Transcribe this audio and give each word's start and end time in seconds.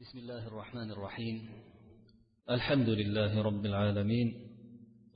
بسم 0.00 0.18
الله 0.18 0.46
الرحمن 0.46 0.90
الرحيم. 0.90 1.36
الحمد 2.50 2.88
لله 2.88 3.42
رب 3.42 3.66
العالمين 3.66 4.34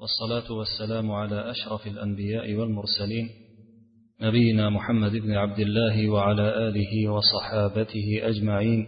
والصلاة 0.01 0.53
والسلام 0.59 1.13
على 1.13 1.51
أشرف 1.51 1.87
الأنبياء 1.87 2.55
والمرسلين 2.55 3.27
نبينا 4.23 4.71
محمد 4.71 5.13
بن 5.13 5.33
عبد 5.33 5.59
الله 5.59 6.09
وعلى 6.09 6.69
آله 6.69 6.93
وصحابته 7.09 8.09
أجمعين 8.23 8.87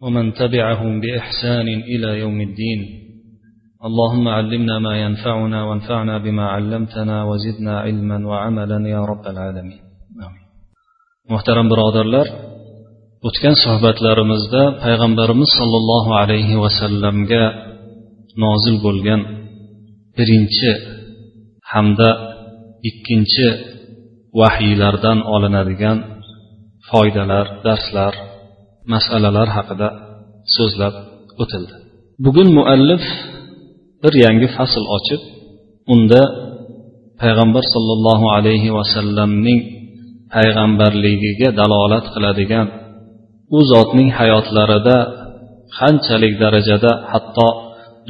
ومن 0.00 0.32
تبعهم 0.34 1.00
بإحسان 1.00 1.68
إلى 1.68 2.18
يوم 2.18 2.40
الدين. 2.40 2.80
اللهم 3.84 4.28
علمنا 4.28 4.78
ما 4.78 5.02
ينفعنا 5.02 5.64
وانفعنا 5.64 6.18
بما 6.18 6.46
علمتنا 6.48 7.24
وزدنا 7.24 7.80
علما 7.80 8.26
وعملا 8.26 8.88
يا 8.88 9.04
رب 9.04 9.26
العالمين. 9.26 9.80
محترم 11.30 11.68
برادرlar 11.68 12.51
o'tgan 13.28 13.56
suhbatlarimizda 13.64 14.62
payg'ambarimiz 14.84 15.50
sollallohu 15.58 16.10
alayhi 16.22 16.60
vasallamga 16.64 17.44
nozil 18.44 18.76
bo'lgan 18.86 19.20
birinchi 20.16 20.70
hamda 21.72 22.10
ikkinchi 22.88 23.46
vahiylardan 24.40 25.18
olinadigan 25.34 25.98
foydalar 26.90 27.46
darslar 27.66 28.14
masalalar 28.92 29.48
haqida 29.56 29.88
so'zlab 30.56 30.94
o'tildi. 31.42 31.74
Bugun 32.24 32.48
muallif 32.58 33.04
bir 34.02 34.14
yangi 34.24 34.48
fasl 34.56 34.84
ochib 34.96 35.22
unda 35.94 36.22
payg'ambar 37.22 37.64
sollallohu 37.74 38.26
alayhi 38.36 38.70
vasallamning 38.78 39.60
payg'ambarligiga 40.34 41.48
dalolat 41.60 42.06
qiladigan 42.14 42.66
u 43.56 43.58
zotning 43.72 44.10
hayotlarida 44.18 44.96
qanchalik 45.78 46.34
darajada 46.42 46.92
hatto 47.12 47.48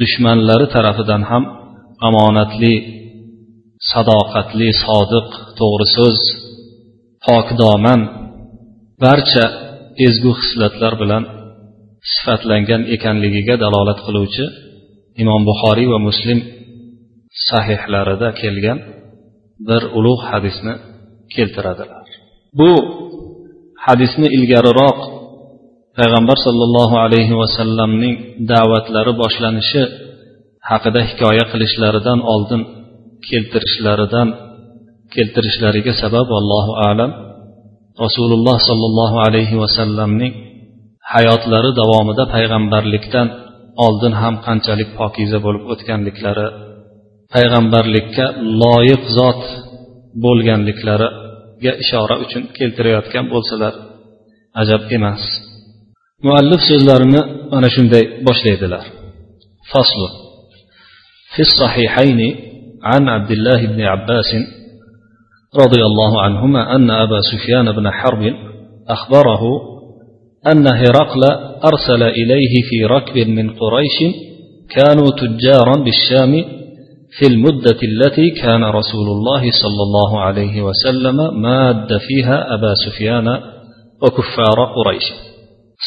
dushmanlari 0.01 0.67
tarafidan 0.75 1.21
ham 1.29 1.43
omonatli 2.07 2.73
sadoqatli 3.91 4.69
sodiq 4.85 5.29
to'g'ri 5.59 5.87
so'z 5.97 6.19
pokdoman 7.25 8.01
barcha 9.03 9.45
ezgu 10.07 10.31
xislatlar 10.39 10.93
bilan 11.01 11.23
sifatlangan 12.13 12.81
ekanligiga 12.95 13.55
dalolat 13.63 13.99
qiluvchi 14.05 14.45
imom 15.21 15.41
buxoriy 15.49 15.87
va 15.93 15.99
muslim 16.07 16.39
sahihlarida 17.49 18.29
kelgan 18.41 18.79
bir 19.67 19.81
ulug' 19.97 20.23
hadisni 20.31 20.73
keltiradilar. 21.35 22.07
Bu 22.59 22.71
hadisni 23.85 24.27
ilgariroq 24.37 24.99
payg'ambar 25.99 26.37
sollallohu 26.45 26.95
alayhi 27.05 27.33
vasallamning 27.41 28.15
da'vatlari 28.51 29.13
boshlanishi 29.21 29.81
haqida 30.69 31.01
hikoya 31.09 31.45
qilishlaridan 31.51 32.19
oldin 32.33 32.61
keltirishlaridan 33.27 34.27
keltirishlariga 35.15 35.93
sabab 36.03 36.29
allohu 36.39 36.71
alam 36.89 37.11
rasululloh 38.03 38.57
sollallohu 38.69 39.17
alayhi 39.27 39.55
vasallamning 39.63 40.33
hayotlari 41.13 41.71
davomida 41.81 42.23
payg'ambarlikdan 42.35 43.27
oldin 43.85 44.13
ham 44.21 44.35
qanchalik 44.47 44.89
pokiza 44.99 45.37
bo'lib 45.45 45.63
o'tganliklari 45.73 46.47
payg'ambarlikka 47.33 48.25
loyiq 48.61 49.03
zot 49.17 49.41
bo'lganliklariga 50.23 51.73
ishora 51.83 52.15
uchun 52.23 52.43
keltirayotgan 52.57 53.25
bo'lsalar 53.33 53.73
ajab 54.61 54.83
emas. 54.97 55.23
Muallif 56.27 56.61
so'zlarini 56.71 57.21
mana 57.53 57.67
shunday 57.75 58.03
boshlaydilar 58.27 58.83
faslu 59.73 60.07
في 61.35 61.41
الصحيحين 61.49 62.19
عن 62.83 63.09
عبد 63.15 63.31
الله 63.31 63.59
بن 63.73 63.81
عباس 63.81 64.31
رضي 65.63 65.81
الله 65.89 66.21
عنهما 66.21 66.75
أن 66.75 66.89
أبا 66.91 67.19
سفيان 67.31 67.71
بن 67.71 67.85
حرب 67.91 68.23
أخبره 68.89 69.43
أن 70.51 70.67
هرقل 70.81 71.23
أرسل 71.69 72.01
إليه 72.03 72.53
في 72.69 72.85
ركب 72.95 73.17
من 73.37 73.49
قريش 73.61 73.97
كانوا 74.75 75.09
تجارا 75.21 75.75
بالشام 75.85 76.33
في 77.17 77.25
المدة 77.27 77.79
التي 77.91 78.29
كان 78.41 78.63
رسول 78.79 79.07
الله 79.15 79.41
صلى 79.63 79.81
الله 79.87 80.11
عليه 80.21 80.55
وسلم 80.67 81.17
ماد 81.41 81.89
فيها 82.07 82.37
أبا 82.55 82.73
سفيان 82.85 83.27
وكفار 84.03 84.57
قريش. 84.77 85.07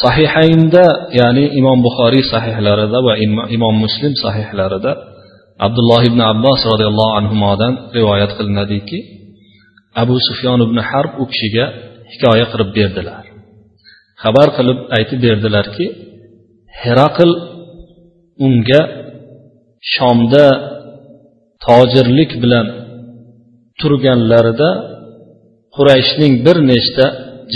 Sahihaynda 0.02 0.84
ya'ni 1.20 1.44
imom 1.60 1.78
buxoriy 1.86 2.24
sahihlarida 2.32 2.98
va 3.06 3.14
imom 3.56 3.74
muslim 3.84 4.12
sahihlarida 4.24 4.92
abdulloh 5.66 6.02
ibn 6.10 6.20
abbos 6.32 6.60
roziyallohu 6.72 7.12
anhudan 7.20 7.72
rivoyat 7.96 8.32
qilinadiki 8.38 8.98
abu 10.02 10.16
sufyon 10.28 10.60
ibn 10.66 10.78
harb 10.90 11.12
u 11.22 11.24
kishiga 11.32 11.64
hikoya 12.12 12.46
qilib 12.52 12.70
berdilar. 12.78 13.24
Xabar 14.22 14.48
qilib 14.56 14.78
aytib 14.96 15.18
berdilarki 15.26 15.86
heraql 16.82 17.30
unga 18.46 18.82
shomda 19.94 20.46
tojirlik 21.66 22.30
bilan 22.42 22.66
turganlarida 23.80 24.70
qurayshning 25.76 26.34
bir 26.46 26.56
nechta 26.70 27.06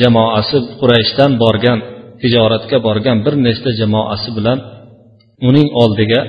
jamoasi 0.00 0.58
qurayshdan 0.80 1.32
borgan 1.42 1.78
tijoratga 2.22 2.78
borgan 2.86 3.18
bir 3.24 3.34
nechta 3.46 3.70
jamoasi 3.80 4.30
bilan 4.38 4.58
uning 5.48 5.68
oldiga 5.82 6.20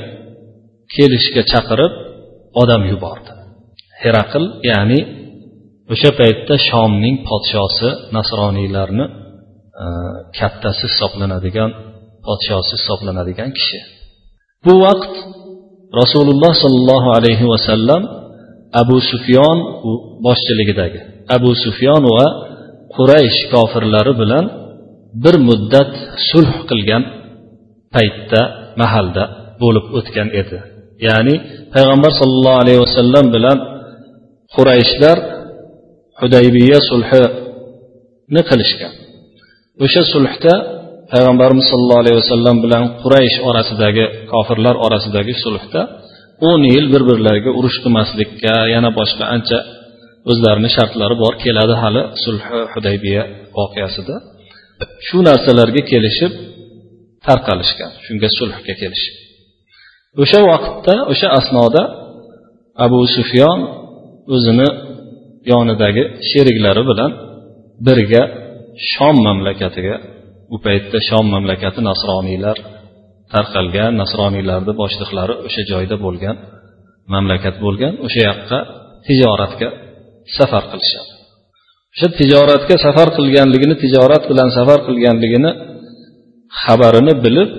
kelishga 0.96 1.44
chaqirib 1.52 1.94
odam 2.62 2.82
yubordi. 2.92 3.32
Heraql 4.04 4.44
ya'ni 4.72 5.00
o'sha 5.94 6.12
paytda 6.20 6.56
shomning 6.70 7.16
podshosi 7.30 7.90
nasroniylarni 8.16 9.06
e, 9.84 9.86
kattasi 10.40 10.84
hisoblanadigan 10.92 11.70
podshosi 12.28 12.74
hisoblanadigan 12.80 13.50
kishi. 13.58 13.80
Bu 14.66 14.74
vaqt 14.86 15.14
rasululloh 16.02 16.54
sollallohu 16.64 17.10
alayhi 17.18 17.46
vasallam 17.54 18.02
abu 18.82 18.98
sufyon 19.12 19.58
boshchiligidagi. 20.26 21.00
Abu 21.36 21.52
sufyon 21.64 22.04
va 22.16 22.28
quraysh 22.96 23.40
kofirlari 23.54 24.14
bilan 24.22 24.46
bir 25.24 25.36
muddat 25.48 25.92
sulh 26.30 26.54
qilgan 26.70 27.04
paytda 27.96 28.42
mahalda 28.82 29.24
bo'lib 29.62 29.86
o'tgan 29.98 30.30
edi. 30.42 30.58
Ya'ni 31.08 31.36
payg'ambar 31.74 32.12
sollallohu 32.22 32.60
alayhi 32.64 32.82
vasallam 32.86 33.26
bilan 33.36 33.58
qurayshlar 34.56 35.18
hudaybiya 36.22 36.80
sulhini 36.90 38.42
qilishgan. 38.50 38.94
O'sha 39.84 40.04
sulhda 40.14 40.54
payg'ambarimiz 41.12 41.66
sollallohu 41.72 42.02
alayhi 42.04 42.18
vasallam 42.22 42.58
bilan 42.66 42.84
quraysh 43.04 43.38
orasidagi 43.50 44.06
kofirlar 44.32 44.76
orasidagi 44.86 45.34
sulhda 45.44 45.82
o'n 46.50 46.62
yil 46.74 46.86
bir 46.94 47.02
birlariga 47.10 47.52
urush 47.60 47.78
qilmaslikka 47.84 48.56
yana 48.76 48.90
boshqa 49.00 49.24
ancha 49.36 49.60
o'zlarini 50.32 50.70
shartlari 50.78 51.16
bor 51.24 51.34
keladi 51.44 51.76
hali 51.84 52.02
sulhi 52.24 52.60
hudaybiya 52.74 53.24
voqeasida. 53.58 54.16
Shu 55.08 55.18
narsalarga 55.30 55.82
kelishib 55.92 56.34
tarqalishgan 57.28 57.92
shunga 58.06 58.30
sulhga 58.38 58.74
kelishib. 58.82 59.16
O'sha 60.24 60.40
vaqtda 60.52 60.96
o'sha 61.12 61.28
asnoda 61.40 61.84
abu 62.86 63.00
sufyon 63.16 63.60
o'zini 64.36 64.70
yonidagi 65.52 66.04
sheriklari 66.30 66.84
bilan 66.90 67.12
birga 67.88 68.24
shom 68.92 69.16
mamlakatiga 69.28 69.96
u 70.54 70.58
paytda 70.66 70.98
shom 71.10 71.26
mamlakati 71.34 71.80
nasroniylar 71.90 72.58
tarqalgan 73.34 73.92
nasroniylarni 74.02 74.74
boshliqlari 74.82 75.34
o'sha 75.48 75.62
joyda 75.72 75.96
bo'lgan 76.06 76.36
mamlakat 77.14 77.56
bo'lgan 77.66 77.94
o'sha 78.06 78.22
yoqqa 78.30 78.60
tijoratga 79.06 79.70
safar 80.38 80.64
qilishadi. 80.72 81.12
o'sha 81.95 82.09
tijoratga 82.19 82.77
safar 82.87 83.09
qilganligini 83.19 83.75
tijorat 83.83 84.23
bilan 84.31 84.49
safar 84.59 84.79
qilganligini 84.89 85.51
xabarini 86.63 87.15
bilib 87.25 87.51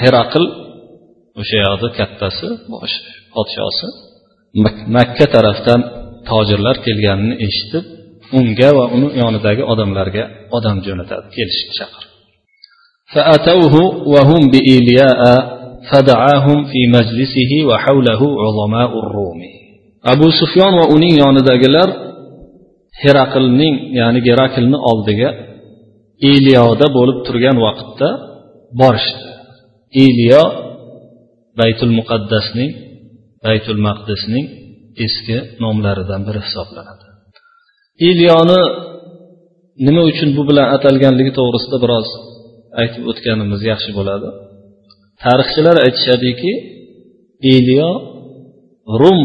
heraql 0.00 0.44
o'sha 1.40 1.56
yoqda 1.66 1.88
kattasi 1.98 2.46
bosh 2.72 2.94
podshosi 3.34 3.86
makka 4.96 5.26
tarafdan 5.34 5.80
tojirlar 6.30 6.76
kelganini 6.86 7.34
eshitib 7.46 7.84
unga 8.38 8.70
va 8.78 8.84
uni 8.96 9.08
yonidagi 9.22 9.62
odamlarga 9.72 10.24
odam 10.56 10.76
jo'natadi 10.86 11.26
kelishga 11.36 11.72
chaqirib 11.80 12.12
فأتوه 13.14 13.74
وهم 14.12 14.42
بإيلياء 14.52 15.22
فدعاهم 15.90 16.58
في 16.70 16.80
مجلسه 16.96 17.50
وحوله 17.68 18.20
عظماء 18.44 18.90
الروم 19.02 19.40
أبو 20.12 20.26
سفيان 20.40 20.74
وأنين 20.80 21.14
yonidagilar 21.22 21.88
heraqlning 23.03 23.75
ya'ni 23.99 24.19
geraklni 24.29 24.77
oldiga 24.91 25.29
iliyoda 26.31 26.87
bo'lib 26.97 27.17
turgan 27.27 27.57
vaqtda 27.65 28.09
borishdi. 28.81 29.29
Iliyo 30.05 30.43
baytul 31.59 31.93
muqaddasning 31.99 32.71
baytul 33.45 33.79
maqdisning 33.87 34.45
eski 35.05 35.37
nomlaridan 35.63 36.21
biri 36.27 36.39
hisoblanadi. 36.47 37.05
Iliyoni 38.09 38.61
nima 39.85 40.01
uchun 40.11 40.29
bu 40.37 40.41
bilan 40.49 40.67
atalganligi 40.75 41.31
to'g'risida 41.39 41.77
biroz 41.83 42.07
aytib 42.81 43.03
o'tganimiz 43.11 43.61
yaxshi 43.71 43.91
bo'ladi. 43.97 44.29
Tarixchilar 45.23 45.75
aytishadiki 45.85 46.51
iliyo 47.53 47.91
rum 49.01 49.19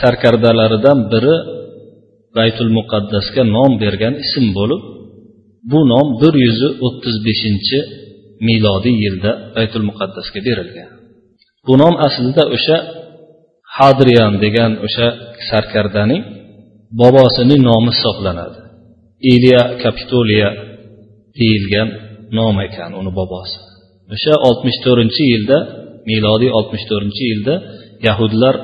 sarkardalaridan 0.00 0.98
biri 1.12 1.36
baytul 2.36 2.70
muqaddasga 2.78 3.42
nom 3.56 3.72
bergan 3.82 4.14
ism 4.24 4.46
bo'lib 4.58 4.82
bu 5.70 5.80
nom 5.92 6.06
bir 6.20 6.34
yuz 6.46 6.60
o'ttiz 6.86 7.16
beshinchi 7.26 7.78
milodiy 8.48 8.96
yilda 9.04 9.30
baytul 9.56 9.84
muqaddasga 9.90 10.40
berilgan. 10.48 10.90
Bu 11.66 11.74
nom 11.82 11.94
aslida 12.06 12.42
o'sha 12.56 12.76
hadriyan 13.78 14.32
degan 14.44 14.72
o'sha 14.86 15.08
sarkardaning 15.50 16.22
bobosining 17.00 17.60
nomi 17.70 17.90
hisoblanadi. 17.96 18.58
Iliya 19.32 19.62
kapitoliya 19.82 20.50
deyilgan 21.38 21.88
nom 22.38 22.56
ekan 22.66 22.90
uni 23.00 23.12
bobosi. 23.18 23.58
O'sha 24.14 24.34
oltmish 24.48 24.78
to'rtinchi 24.84 25.24
yilda 25.32 25.58
milodiy 26.10 26.50
oltmish 26.58 26.84
to'rtinchi 26.90 27.24
yilda 27.30 27.54
yahudlar 28.06 28.54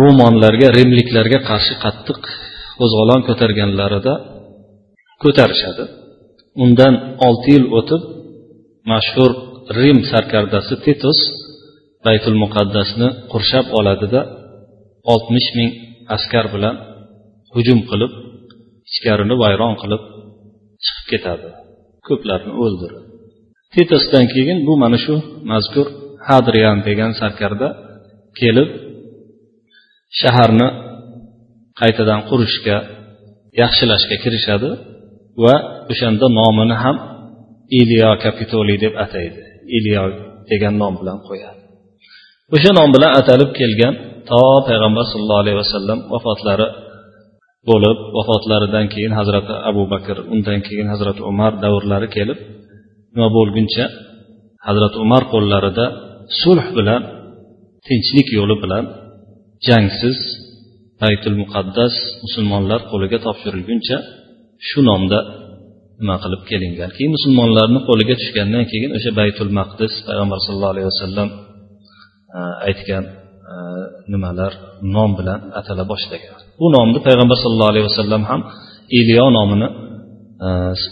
rumonlarga 0.00 0.68
rimliklarga 0.78 1.38
qarshi 1.50 1.74
qattiq 1.84 2.22
qo'zg'olon 2.78 3.20
ko'targanlarida 3.28 4.14
ko'tarishadi. 5.22 5.84
Undan 6.64 6.94
olti 7.26 7.48
yil 7.54 7.64
o'tib 7.78 8.02
mashhur 8.92 9.30
rim 9.78 9.98
sarkardasi 10.10 10.74
titus 10.84 11.18
baytul 12.06 12.36
muqaddasni 12.42 13.08
qurshab 13.32 13.66
oladida 13.78 14.20
oltmish 15.12 15.48
ming 15.58 15.70
askar 16.16 16.44
bilan 16.54 16.74
hujum 17.54 17.80
qilib 17.90 18.12
ichkarini 18.90 19.34
vayron 19.42 19.74
qilib 19.82 20.02
chiqib 20.84 21.06
ketadi. 21.12 21.48
Ko'plarni 22.06 22.52
o'ldiradi 22.64 23.06
titusdan 23.76 24.24
keyin 24.34 24.58
bu 24.66 24.72
mana 24.82 24.98
shu 25.04 25.14
mazkur 25.52 25.86
hadrian 26.28 26.78
degan 26.88 27.12
sarkarda 27.20 27.68
kelib 28.40 28.68
shaharni 30.20 30.68
qaytadan 31.80 32.20
qurishga 32.28 32.76
yaxshilashga 33.62 34.16
kirishadi 34.24 34.70
va 35.42 35.54
o'shanda 35.92 36.26
nomini 36.38 36.76
ham 36.84 36.96
iliyo 37.80 38.10
kapitoliy 38.24 38.78
deb 38.84 38.94
ataydi. 39.04 39.40
Iliyo 39.76 40.02
degan 40.50 40.74
nom 40.82 40.94
bilan 41.00 41.18
qo'yadi. 41.28 41.60
O'sha 42.54 42.70
nom 42.78 42.88
bilan 42.94 43.12
atalib 43.20 43.50
kelgan 43.60 43.94
to 44.30 44.42
payg'ambar 44.68 45.04
sallallohu 45.12 45.42
alayhi 45.44 45.58
vasallam 45.62 45.98
vafotlari 46.12 46.66
bo'lib 47.68 47.98
vafotlaridan 48.16 48.86
keyin 48.94 49.12
hazrati 49.18 49.54
abu 49.70 49.82
bakr 49.92 50.16
undan 50.34 50.58
keyin 50.66 50.88
hazrati 50.92 51.20
umar 51.30 51.52
davrlari 51.64 52.08
kelib 52.16 52.38
nima 53.14 53.28
bo'lguncha 53.36 53.84
hazrati 54.66 54.96
umar 55.04 55.22
qo'llarida 55.32 55.86
sulh 56.40 56.66
bilan 56.78 57.02
tinchlik 57.86 58.28
yo'li 58.38 58.56
bilan 58.62 58.84
jangsiz 59.66 60.18
baytul 61.02 61.36
muqaddas 61.42 61.94
musulmonlar 62.24 62.80
qo'liga 62.90 63.18
topshirilguncha 63.26 63.96
shu 64.68 64.78
nomda 64.90 65.18
nima 66.00 66.16
qilib 66.22 66.42
kelingan. 66.50 66.90
Keyin 66.96 67.12
musulmonlarni 67.16 67.80
qo'liga 67.88 68.14
tushgandan 68.20 68.64
keyin 68.72 68.90
o'sha 68.98 69.10
baytul 69.20 69.52
maqdis 69.58 69.92
payg'ambar 70.08 70.38
sallallohu 70.44 70.72
alayhi 70.74 70.88
vasallam 70.92 71.28
e, 72.36 72.38
aytgan 72.68 73.04
e, 73.52 73.54
nimalar 74.12 74.52
nom 74.94 75.10
bilan 75.18 75.40
atala 75.60 75.84
boshlagan. 75.92 76.36
Bu 76.60 76.66
nomni 76.76 76.98
payg'ambar 77.06 77.36
sallallohu 77.42 77.72
alayhi 77.74 77.86
vasallam 77.90 78.22
ham 78.30 78.40
iliyo 78.98 79.26
nomini 79.38 79.68
e, 80.46 80.48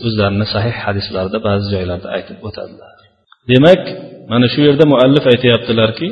o'zlarini 0.07 0.47
sahih 0.55 0.75
hadislarida 0.85 1.39
ba'zi 1.49 1.67
joylarda 1.75 2.09
aytib 2.17 2.39
o'tadilar. 2.49 2.91
Demak 3.51 3.83
mana 4.33 4.47
shu 4.53 4.61
yerda 4.69 4.85
muallif 4.93 5.25
aytyaptilarki 5.33 6.09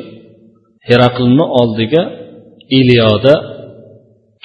heraqlni 0.89 1.45
oldiga 1.61 2.01
iliyoda 2.79 3.33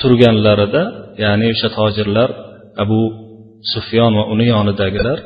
turganlarida 0.01 0.83
ya'ni 1.25 1.47
o'sha 1.55 1.69
tojirlar 1.79 2.31
abu 2.83 3.01
sufyon 3.73 4.13
va 4.19 4.25
uni 4.33 4.47
yonidagilar 4.55 5.19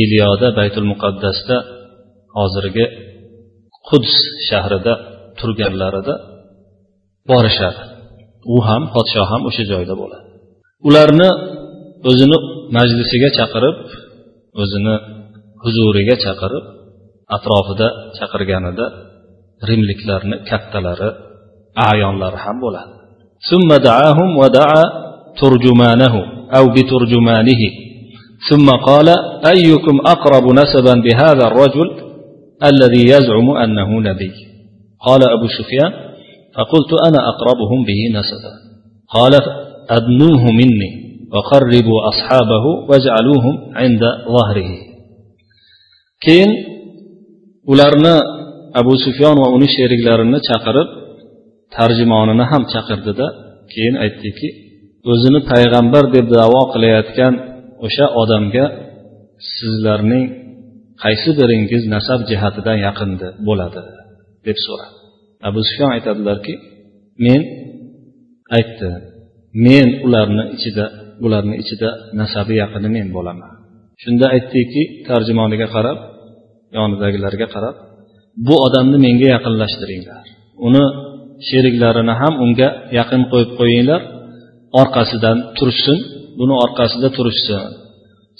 iliyoda 0.00 0.48
baytul 0.58 0.86
muqaddasda 0.92 1.56
hozirgi 2.36 2.84
quds 3.88 4.14
shahrida 4.48 4.92
turganlarida 5.38 6.14
borishadi. 7.30 7.82
U 8.54 8.56
ham 8.68 8.82
podshoh 8.94 9.26
ham 9.32 9.42
o'sha 9.48 9.64
joyda 9.72 9.94
bo'ladi. 10.02 10.26
Ularni 10.88 11.30
o'zini 12.10 12.38
majlisiga 12.76 13.28
chaqirib 13.38 13.76
o'zini 14.62 14.94
huzuriga 15.64 16.16
chaqirib 16.24 16.64
atrofida 17.36 17.88
chaqirganida 18.18 18.86
rimliklarni 19.68 20.36
kattalari 20.50 21.10
ayonlari 21.90 22.38
ham 22.44 22.56
bo'ladi. 22.64 22.95
ثم 23.50 23.76
دعاهم 23.76 24.36
ودعا 24.36 24.84
ترجمانه 25.40 26.14
أو 26.56 26.68
بترجمانه. 26.68 27.62
ثم 28.50 28.70
قال 28.70 29.08
أيكم 29.46 29.96
أقرب 30.06 30.52
نسبا 30.52 30.94
بهذا 30.94 31.46
الرجل 31.46 31.88
الذي 32.64 33.02
يزعم 33.08 33.50
أنه 33.50 34.00
نبي؟ 34.00 34.32
قال 35.06 35.20
أبو 35.22 35.46
سفيان 35.58 35.92
فقلت 36.54 36.90
أنا 37.08 37.28
أقربهم 37.28 37.84
به 37.84 38.18
نسبا. 38.18 38.52
قال 39.08 39.32
أدنوه 39.90 40.52
مني 40.52 41.06
وقربوا 41.32 42.08
أصحابه 42.08 42.64
واجعلوهم 42.88 43.54
عند 43.74 44.02
ظهره. 44.28 44.70
keyin 46.24 46.50
ularni 47.72 48.14
abu 48.74 48.92
sufyon 49.04 49.36
va 49.36 49.48
sheriklarini 49.76 50.38
chaqirib 50.48 50.88
tarjimonini 51.76 52.44
ham 52.50 52.62
chaqirdida 52.72 53.26
keyin 53.72 53.96
aytdiki 54.04 54.48
o'zini 55.10 55.40
payg'ambar 55.50 56.04
deb 56.16 56.26
davo 56.38 56.62
qilayotgan 56.72 57.34
o'sha 57.86 58.06
odamga 58.22 58.66
sizlarning 59.56 60.24
qaysi 61.02 61.30
biringiz 61.38 61.82
nasab 61.94 62.20
jihatidan 62.30 62.78
yaqindi 62.86 63.28
bo'ladi 63.48 63.82
deb 64.46 64.58
so'radi. 64.66 64.96
Abu 65.48 65.60
sufyon 65.68 65.90
aytadilarki 65.96 66.54
men 67.26 67.40
aytdi 68.58 68.90
men 69.66 69.88
ularni 70.06 70.44
ichida 70.56 70.84
ularni 71.24 71.54
ichida 71.62 71.88
nasabi 72.20 72.54
yaqini 72.62 72.88
men 72.96 73.08
bo'laman. 73.16 73.52
Shunda 74.02 74.26
aytdiki 74.36 74.82
tarjimoniga 75.08 75.68
qarab 75.76 75.98
yonidagilarga 76.76 77.46
qarab 77.54 77.76
bu 78.46 78.54
odamni 78.66 78.98
menga 79.06 79.28
yaqinlashtiringlar. 79.36 80.24
Uni 80.66 80.84
sheriklarini 81.49 82.13
ham 82.21 82.33
unga 82.45 82.69
yaqin 82.97 83.21
qo'yib 83.31 83.51
qo'yinglar 83.59 84.01
orqasidan 84.81 85.37
turishsin 85.57 85.97
buni 86.39 86.53
orqasida 86.65 87.09
turishsin 87.17 87.63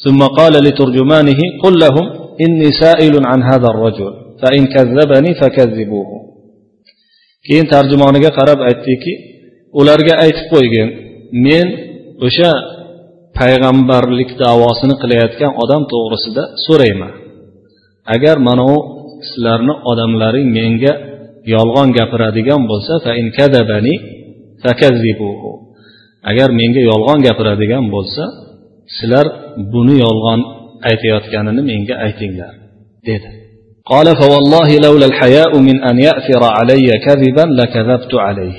ثم 0.03 0.21
قال 0.39 0.53
لترجمانه 0.65 1.39
قل 1.63 1.73
لهم 1.83 2.05
إني 2.45 2.69
سائل 2.83 3.13
عن 3.31 3.39
هذا 3.49 3.67
الرجل 3.73 4.11
فإن 4.41 4.61
كذبني 4.73 5.31
فكذبوه 5.41 6.09
keyin 7.47 7.65
tarjimoniga 7.73 8.29
qarab 8.39 8.59
aytdiki 8.69 9.13
ularga 9.79 10.13
aytib 10.25 10.45
qo'ygin 10.53 10.87
men 11.45 11.67
o'sha 12.27 12.51
payg'ambarlik 13.39 14.29
davosini 14.43 14.95
qilayotgan 15.01 15.51
odam 15.63 15.81
to'g'risida 15.91 16.43
so'rayman 16.65 17.13
agar 18.15 18.37
mana 18.47 18.63
u 18.75 18.77
sizlarni 19.29 19.73
odamlaring 19.91 20.47
menga 20.57 20.93
yolg'on 21.55 21.89
gapiradigan 21.97 22.61
bo'lsa 22.71 22.93
agar 26.29 26.49
menga 26.59 26.81
yolg'on 26.91 27.19
gapiradigan 27.27 27.85
bo'lsa 27.95 28.23
sizlar 28.97 29.25
buni 29.73 29.95
yolg'on 30.05 30.39
aytayotganini 30.89 31.61
menga 31.71 31.95
aytinglar 32.05 32.53
dedi 33.09 33.29
قال 33.91 34.07
فوالله 34.21 34.69
لولا 34.85 35.05
الحياء 35.11 35.51
من 35.67 35.77
أن 35.89 35.95
يأثر 36.07 36.41
علي 36.57 36.89
كذبا 37.05 37.45
لكذبت 37.59 38.13
عليه 38.27 38.57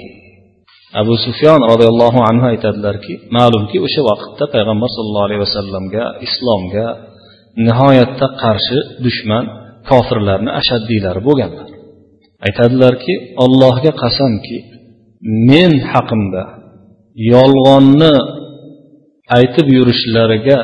abu 1.00 1.14
sufyon 1.26 1.60
roziyallohu 1.72 2.20
anhu 2.30 2.44
aytadilarki 2.52 3.14
ma'lumki 3.36 3.78
o'sha 3.86 4.00
vaqtda 4.10 4.44
payg'ambar 4.54 4.88
sallallohu 4.96 5.26
alayhi 5.28 5.42
vasallamga 5.46 6.04
islomga 6.26 6.86
nihoyatda 7.66 8.26
qarshi 8.42 8.78
dushman 9.04 9.44
kofirlarni 9.90 10.50
ashaddiylari 10.60 11.20
bo'lganlar 11.28 11.68
Aytadilarki 12.45 13.13
allohga 13.43 13.91
qasamki 14.03 14.57
men 15.49 15.71
haqimda 15.91 16.43
yolg'onni 17.33 18.13
aytib 19.37 19.67
yurishlariga 19.77 20.57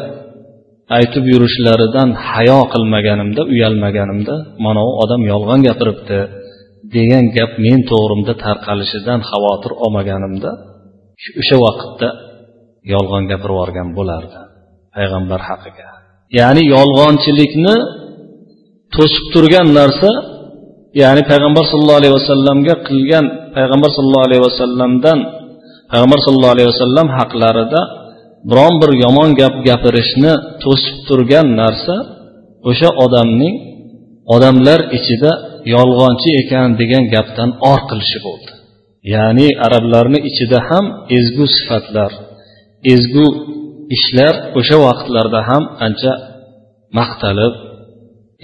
aytib 0.98 1.26
yurishlaridan 1.34 2.10
hayo 2.30 2.60
qilmaganimda 2.74 3.42
uyalmaganimda 3.54 4.36
mana 4.66 4.82
u 4.90 4.92
odam 5.04 5.22
yolg'on 5.32 5.62
gapiribdi 5.68 6.20
degan 6.96 7.26
gap 7.38 7.52
men 7.66 7.80
to'g'rimda 7.92 8.34
tarqalishidan 8.46 9.20
xavotir 9.30 9.72
olmaganimda 9.86 10.52
o'sha 11.42 11.58
vaqtda 11.66 12.10
yolg'on 12.94 13.24
gapirib 13.32 13.56
yuborgan 13.56 13.90
bo'lardi 13.98 14.40
payg'ambar 14.96 15.42
haqiga. 15.50 15.88
Ya'ni 16.40 16.64
yolg'onchilikni 16.76 17.76
to'sib 18.96 19.26
turgan 19.34 19.68
narsa 19.80 20.10
ya'ni 21.02 21.22
payg'ambar 21.32 21.64
sallallohu 21.72 22.00
alayhi 22.02 22.16
vasallamga 22.20 22.76
qilgan 22.88 23.26
payg'ambar 23.56 23.90
sallallohu 23.98 24.28
alayhi 24.30 24.44
vasallamdan 24.50 25.20
payg'ambar 25.92 26.20
sallallohu 26.26 26.56
alayhi 26.56 26.70
vasallam 26.74 27.08
haqlarida 27.18 27.82
biron 28.50 28.74
bir 28.82 28.92
yomon 29.04 29.30
gap 29.42 29.56
gapirishni 29.68 30.34
to'sib 30.64 30.98
turgan 31.08 31.48
narsa 31.62 31.96
o'sha 32.70 32.90
odamning 33.06 33.56
odamlar 34.36 34.80
ichida 34.98 35.32
yolg'onchi 35.76 36.30
ekan 36.42 36.68
degan 36.82 37.04
gapdan 37.14 37.50
or 37.72 37.80
qilishi 37.90 38.20
bo'ldi. 38.26 38.52
Ya'ni 39.14 39.48
arablarni 39.66 40.20
ichida 40.30 40.60
ham 40.70 40.86
ezgu 41.18 41.46
sifatlar 41.58 42.12
ezgu 42.94 43.28
ishlar 43.96 44.34
o'sha 44.60 44.78
vaqtlarda 44.86 45.40
ham 45.50 45.64
ancha 45.86 46.14
maqtalib 46.98 47.54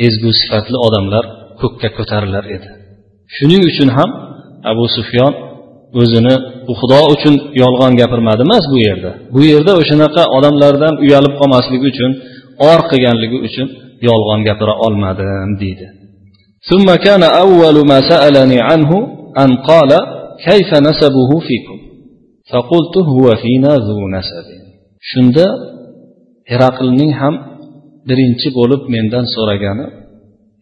ezgu 0.08 0.32
sifatli 0.42 0.78
odamlar 0.88 1.26
ko'kka 1.61 1.89
ko'tarilar 1.99 2.45
edi 2.57 2.69
shuning 3.37 3.63
uchun 3.71 3.89
ham 3.97 4.11
abu 4.71 4.85
sufyon 4.97 5.33
o'zini 6.01 6.35
u 6.71 6.73
xudo 6.81 7.01
uchun 7.15 7.35
yolg'on 7.63 7.93
gapirmadi 8.01 8.41
emas 8.47 8.65
bu 8.73 8.77
yerda 8.87 9.11
bu 9.35 9.41
yerda 9.53 9.73
o'shanaqa 9.81 10.23
odamlardan 10.37 10.95
uyalib 11.05 11.35
qolmasligi 11.41 11.87
uchun 11.93 12.11
or 12.69 12.79
qilganligi 12.91 13.39
uchun 13.49 13.67
yolg'on 14.09 14.41
gapira 14.49 14.75
olmadim 14.87 15.51
deydi 15.63 15.87
ثم 16.71 16.89
كان 17.07 17.23
أول 17.45 17.77
ما 17.91 17.99
سألني 18.11 18.59
عنه 18.71 18.91
أن 19.43 19.51
قال 19.71 19.91
كيف 20.49 20.71
نسبه 20.89 21.31
فيكم 21.47 21.79
فقلت 22.51 22.95
هو 23.13 23.27
فينا 23.43 23.73
ذو 23.87 24.01
نسب 24.17 24.47
shunda 25.11 25.47
heraqlning 26.51 27.13
ham 27.21 27.35
birinchi 28.09 28.49
bo'lib 28.59 28.83
mendan 28.95 29.25
so'ragani 29.35 29.87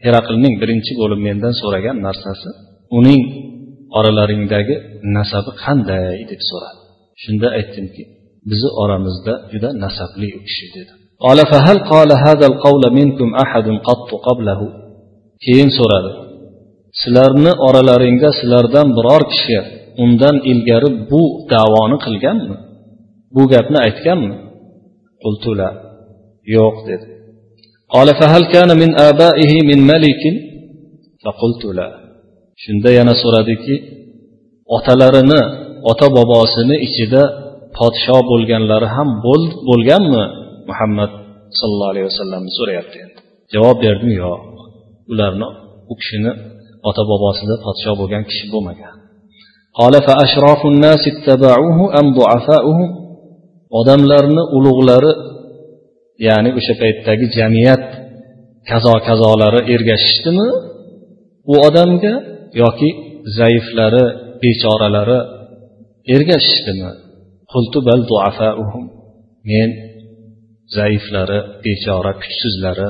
heraqlning 0.04 0.54
birinchi 0.62 0.92
bo'lib 1.00 1.20
mendan 1.28 1.54
so'ragan 1.62 1.96
narsasi 2.06 2.50
uning 2.98 3.22
oralaringdagi 3.98 4.76
nasabi 5.16 5.50
qanday 5.64 6.18
deb 6.30 6.40
so'radi 6.50 6.80
shunda 7.22 7.48
aytdimki 7.58 8.02
bizni 8.50 8.70
oramizda 8.82 9.34
juda 9.52 9.68
nasabli 9.84 10.28
u 10.38 10.40
kishi 10.48 10.66
dedi 10.76 10.92
قال 11.26 11.38
فهل 11.52 11.78
قال 11.92 12.10
هذا 12.26 12.46
القول 12.52 12.82
منكم 12.98 13.28
أحد 13.44 13.66
قط 13.88 14.10
قبله 14.26 14.60
keyin 15.44 15.70
so'radi 15.78 16.10
sizlarni 17.00 17.52
oralaringda 17.66 18.28
sizlardan 18.38 18.88
biror 18.96 19.22
kishi 19.32 19.58
undan 20.04 20.36
ilgari 20.50 20.88
bu 21.10 21.22
davoni 21.52 21.96
qilganmi 22.04 22.56
bu 23.34 23.42
gapni 23.52 23.78
aytganmi 23.86 24.34
qultula 25.22 25.68
yo'q 26.56 26.76
dedi 26.90 27.06
قال 27.94 28.08
فهل 28.20 28.42
كان 28.54 28.70
من 28.82 28.90
آبائه 29.10 29.52
من 29.70 29.78
ملك 29.92 30.22
فقلت 31.24 31.64
لا 31.78 31.88
shunda 32.64 32.90
yana 32.98 33.14
so'radiki 33.22 33.74
otalarini 34.76 35.40
ota 35.90 36.06
bobosini 36.16 36.76
ichida 36.86 37.22
podsho 37.78 38.18
bo'lganlari 38.30 38.88
ham 38.96 39.08
bo'lganmi 39.68 40.24
muhammad 40.70 41.10
sallallohu 41.58 41.92
alayhi 41.92 42.06
vasallamni 42.10 42.50
so'rayapti 42.58 42.96
endi 43.04 43.20
javob 43.54 43.76
berdim 43.84 44.12
yo'q 44.22 44.40
ularni 45.12 45.48
u 45.92 45.94
kishini 46.00 46.32
ota 46.88 47.02
bobosida 47.10 47.54
podsho 47.66 47.92
bo'lgan 48.00 48.22
kishi 48.30 48.44
bo'lmagan 48.54 48.94
odamlarni 53.78 54.42
ulug'lari 54.56 55.12
ya'ni 56.25 56.49
o'sha 56.59 56.73
paytdagi 56.81 57.25
jamiyat 57.37 57.83
kazo 58.69 58.93
kazolari 59.07 59.61
ergashishdimi? 59.73 60.47
U 61.51 61.53
odamga 61.67 62.13
yoki 62.61 62.89
zaiflari 63.39 64.05
bechoralari 64.43 65.19
ergashishdimi? 66.15 66.91
Men 69.51 69.69
zaiflari 70.77 71.39
bechora 71.65 72.11
kuchsizlari 72.21 72.89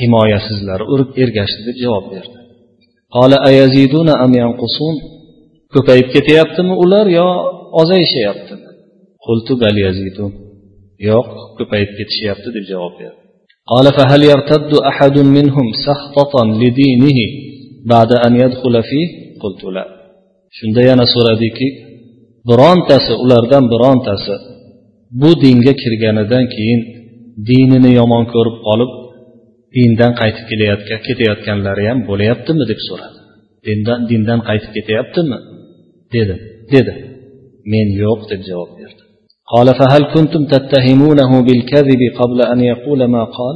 himoyasizlari 0.00 0.84
urib 0.92 1.10
ergashdi 1.22 1.60
deb 1.68 1.76
javob 1.84 2.06
berdi. 2.14 2.38
Ko'payib 5.74 6.08
ketyaptimi 6.14 6.74
ular 6.84 7.06
yo 7.18 7.28
ozayishyaptimi? 7.80 8.68
yo'q 11.09 11.27
ko'payib 11.57 11.91
ketishyapti 11.97 12.49
deb 12.57 12.65
javob 12.73 12.93
berdi 13.01 13.19
قال 13.71 13.85
فهل 13.97 14.21
يرتد 14.33 14.71
أحد 14.91 15.15
منهم 15.37 15.67
سخطة 15.87 16.33
لدينه 16.61 17.19
بعد 17.93 18.11
أن 18.25 18.33
يدخل 18.43 18.75
فيه 18.89 19.07
قلت 19.43 19.63
لا 19.75 19.85
shunda 20.57 20.81
yana 20.89 21.05
so'radiki 21.13 21.67
birontasi 22.49 23.13
ulardan 23.23 23.63
birontasi 23.73 24.35
bu 25.21 25.29
dinga 25.43 25.73
kirganidan 25.81 26.45
keyin 26.55 26.81
dinini 27.49 27.91
yomon 27.99 28.23
ko'rib 28.33 28.57
qolib 28.67 28.91
dindan 29.75 30.11
qaytib 30.21 30.45
kelayotgan 30.51 30.99
ketayotganlari 31.07 31.83
ham 31.89 31.99
bo'layaptimi 32.09 32.63
deb 32.71 32.79
so'radi 32.87 33.17
dindan 33.67 33.99
dindan 34.11 34.39
qaytib 34.49 34.71
ketyaptimi 34.77 35.37
dedi 36.15 36.35
dedi 36.73 36.93
men 37.71 37.87
yo'q 38.03 38.19
deb 38.31 38.41
javob 38.49 38.71
berdi 38.79 39.03
قال 39.53 39.67
فهل 39.79 40.03
كنتم 40.13 40.45
تتهمونه 40.45 41.41
بالكذب 41.41 42.01
قبل 42.19 42.41
أن 42.41 42.59
يقول 42.71 43.05
ما 43.05 43.23
قال 43.23 43.55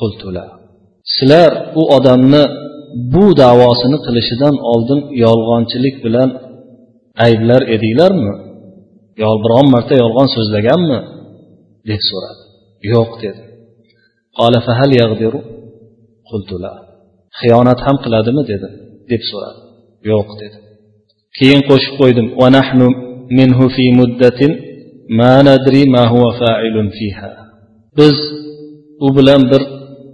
قلت 0.00 0.24
لا 0.36 0.60
sizlar 1.18 1.50
u 1.80 1.82
odamni 1.96 2.42
bu 3.12 3.36
davosini 3.42 3.98
qilishidan 4.06 4.54
oldin 4.72 5.00
yolg'onchilik 5.24 5.96
bilan 6.04 6.30
ayblar 7.26 7.62
edinglarmi 7.74 8.34
yo 9.22 9.30
biron 9.44 9.66
marta 9.74 9.94
yolg'on 10.02 10.28
so'zlaganmi 10.36 10.98
deb 11.90 12.00
so'radi 12.10 12.42
yo'q 12.92 13.10
dedi 13.24 13.42
xiyonat 17.40 17.80
ham 17.86 17.96
qiladimi 18.04 18.42
dedi 18.52 18.68
deb 19.10 19.22
so'radi 19.30 19.60
yo'q 20.10 20.28
dedi 20.42 20.58
keyin 21.38 21.60
qo'shib 21.70 21.94
qo'ydim 22.00 22.26
biz 27.98 28.16
u 29.06 29.08
bilan 29.16 29.42
bir 29.52 29.62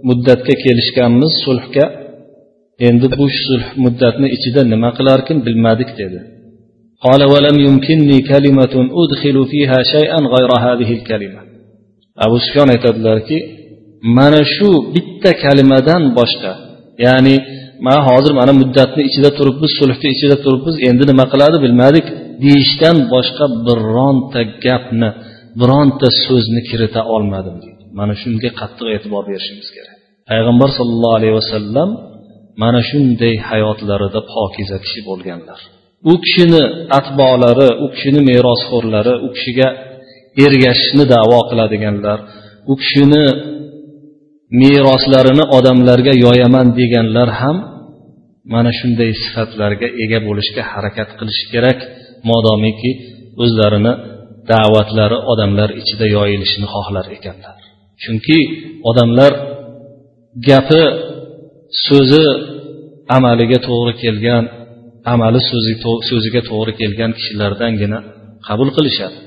muddatga 0.07 0.53
kelishganmiz 0.63 1.33
sulhga 1.45 1.85
endi 2.87 3.05
bu 3.19 3.25
sulh 3.45 3.65
muddatni 3.83 4.27
ichida 4.35 4.61
nima 4.73 4.89
qilarkin 4.97 5.37
bilmadik 5.47 5.91
dedi 6.01 6.19
قال 7.05 7.21
ولم 7.33 7.57
يمكنني 7.67 8.17
كلمة 8.31 8.73
أدخل 9.03 9.37
فيها 9.51 9.79
شيئا 9.93 10.19
غير 10.35 10.49
هذه 10.65 10.89
الكلمة 10.97 11.41
أبو 12.25 12.35
سفيان 12.45 12.69
aytadilarki 12.75 13.37
mana 14.17 14.41
shu 14.55 14.69
bitta 14.93 15.31
kalimadan 15.43 16.01
boshqa 16.17 16.51
ya'ni 17.05 17.35
man 17.85 17.99
hozir 18.07 18.33
mana 18.39 18.53
muddatni 18.61 19.01
ichida 19.09 19.29
turibmiz 19.37 19.71
sulhni 19.79 20.07
ichida 20.15 20.35
turibmiz 20.43 20.75
endi 20.89 21.03
nima 21.11 21.25
qiladi 21.33 21.57
bilmadik 21.65 22.05
Deyishdan 22.44 22.96
boshqa 23.14 23.46
bironta 23.66 24.40
gapni 24.64 25.08
bironta 25.60 26.08
so'zni 26.24 26.60
kirita 26.68 27.00
olmadim 27.14 27.56
deydi. 27.64 27.82
Mana 27.98 28.14
shunga 28.22 28.50
qattiq 28.60 28.88
e'tibor 28.96 29.22
berishimiz 29.30 29.68
kerak. 29.76 29.96
Payg'ambar 30.30 30.70
sollallohu 30.78 31.16
alayhi 31.18 31.36
vasallam 31.40 31.88
mana 32.62 32.80
shunday 32.90 33.34
hayotlarida 33.50 34.20
pokiza 34.34 34.76
kishi 34.84 35.00
bo'lganlar. 35.08 35.60
U 36.10 36.14
kishini 36.24 36.62
atbolari 36.98 37.68
u 37.84 37.86
kishini 37.94 38.20
merosxo'rlari 38.30 39.14
u 39.26 39.28
kishiga 39.34 39.68
ergashishni 40.44 41.04
davo 41.14 41.40
qiladiganlar 41.50 42.18
u 42.72 42.74
kishini 42.82 43.24
meroslarini 44.62 45.44
odamlarga 45.58 46.12
yoyaman 46.24 46.66
deganlar 46.80 47.28
ham 47.40 47.56
mana 48.54 48.70
shunday 48.78 49.10
sifatlarga 49.22 49.88
ega 50.02 50.18
bo'lishga 50.28 50.62
harakat 50.72 51.08
qilish 51.18 51.42
kerak. 51.52 51.78
Modomiki 52.30 52.90
o'zlarini 53.42 53.92
da'vatlari 54.52 55.18
odamlar 55.32 55.70
ichida 55.80 56.06
yoyilishini 56.16 56.68
xohlar 56.74 57.06
ekanlar. 57.16 57.56
Chunki 58.02 58.38
odamlar 58.90 59.32
gapi 60.48 60.82
so'zi 61.86 62.24
amaliga 63.16 63.58
to'g'ri 63.68 63.92
kelgan 64.02 64.44
amali 65.12 65.40
so'ziga 66.08 66.42
to'g'ri 66.50 66.72
kelgan 66.80 67.10
kishilardangina 67.18 67.98
qabul 68.46 68.68
qilishadi. 68.76 69.18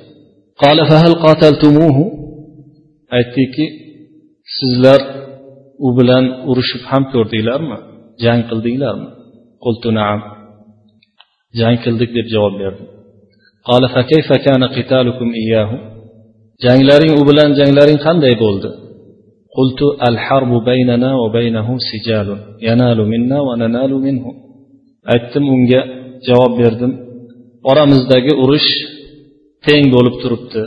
Aytdiki 3.18 3.66
sizlar 4.58 5.02
u 5.86 5.88
bilan 5.98 6.26
urushib 6.50 6.84
ham 6.92 7.04
ko'rdinglarmi? 7.14 7.78
Jang 8.24 8.42
qildinglarmi? 8.50 9.10
jang 11.60 11.78
qildik 11.84 12.10
deb 12.18 12.28
javob 12.34 12.56
berdi. 12.62 12.84
Janglaring 16.66 17.14
u 17.20 17.22
bilan 17.30 17.50
janglaring 17.60 18.00
qanday 18.06 18.34
bo'ldi? 18.44 18.70
Qultu 19.56 19.88
al 20.08 20.18
harbu 20.26 20.58
baynana 20.70 21.12
va 21.22 21.28
baynahu 21.38 21.74
sijalun. 21.90 22.40
Yanalu 22.68 23.04
minna 23.14 23.40
va 23.48 23.54
nanalu 23.62 23.98
minhu. 24.08 24.32
Aytdim 25.14 25.46
unga 25.56 25.82
javob 26.28 26.54
berdim. 26.62 26.92
Oramizdagi 27.70 28.34
urush 28.44 28.70
teng 29.66 29.86
bo'lib 29.96 30.16
turibdi. 30.22 30.64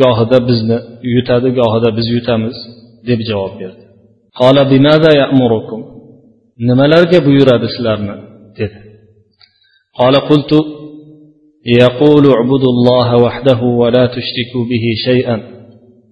Gohida 0.00 0.38
bizni 0.48 0.78
yutadi 1.14 1.48
gohida 1.58 1.88
biz 1.98 2.06
yutamiz 2.16 2.56
deb 3.08 3.20
javob 3.30 3.52
berdi. 3.60 3.84
Nimalarga 6.68 7.18
buyuradi 7.26 7.66
sizlarni? 7.74 8.14
dedi. 8.58 8.78
قال 9.99 10.15
قلت 10.15 10.51
يقول 11.65 12.23
اعبدوا 12.35 12.71
الله 12.75 13.09
وحده 13.25 13.61
ولا 13.81 14.05
تشركوا 14.15 14.63
به 14.71 14.85
شيئا 15.05 15.37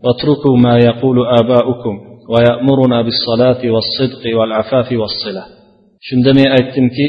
واتركوا 0.03 0.57
ما 0.65 0.75
يقول 0.89 1.17
آباؤكم 1.41 1.95
ويأمرنا 2.33 3.01
بالصلاة 3.01 3.61
والصدق 3.73 4.23
والعفاف 4.37 4.91
والصلة 4.91 5.43
shunda 6.07 6.31
men 6.37 6.49
aytdimki 6.57 7.05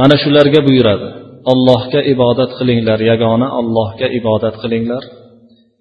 mana 0.00 0.16
shularga 0.22 0.60
buyuradi 0.66 1.08
allohga 1.52 2.00
ibodat 2.12 2.50
qilinglar 2.58 2.98
yagona 3.10 3.48
allohga 3.60 4.06
ibodat 4.18 4.54
qilinglar 4.62 5.02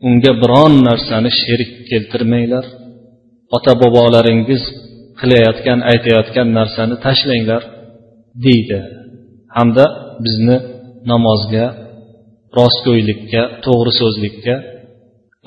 unga 0.07 0.31
biron 0.41 0.73
narsani 0.89 1.31
sherik 1.41 1.71
keltirmanglar 1.89 2.65
ota 3.55 3.71
bobolaringiz 3.81 4.63
qilayotgan 5.19 5.79
aytayotgan 5.91 6.47
narsani 6.59 6.95
tashlanglar 7.05 7.61
deydi 8.45 8.79
Hamda 9.56 9.84
bizni 10.24 10.56
namozga 11.10 11.66
rostgo'ylikka 12.58 13.42
to'g'ri 13.64 13.92
so'zlikka 14.00 14.54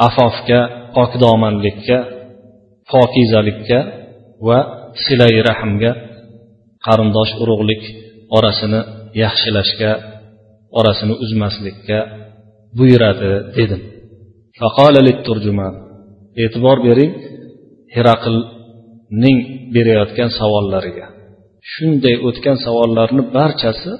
afofga 0.08 0.60
pokdomanlikka 0.96 1.98
pokizalikka 2.92 3.80
va 4.48 4.60
silai 5.04 5.36
rahmga 5.50 5.92
qarindosh 6.86 7.34
urug'lik 7.44 7.84
orasini 8.38 8.82
yaxshilashga 9.24 9.92
orasini 10.80 11.14
uzmaslikka 11.24 12.00
buyuradi 12.78 13.32
dedim. 13.58 13.82
E'tibor 16.44 16.78
bering 16.88 17.12
heraqlning 17.96 19.38
berayotgan 19.76 20.30
savollariga. 20.40 21.06
Shunday 21.74 22.16
o'tgan 22.28 22.58
savollarni 22.66 23.24
barchasi 23.38 23.92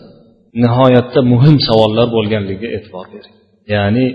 nihoyatda 0.64 1.20
muhim 1.34 1.56
savollar 1.68 2.08
bo'lganligiga 2.16 2.70
e'tibor 2.78 3.06
bering 3.14 3.36
ya'ni 3.74 4.06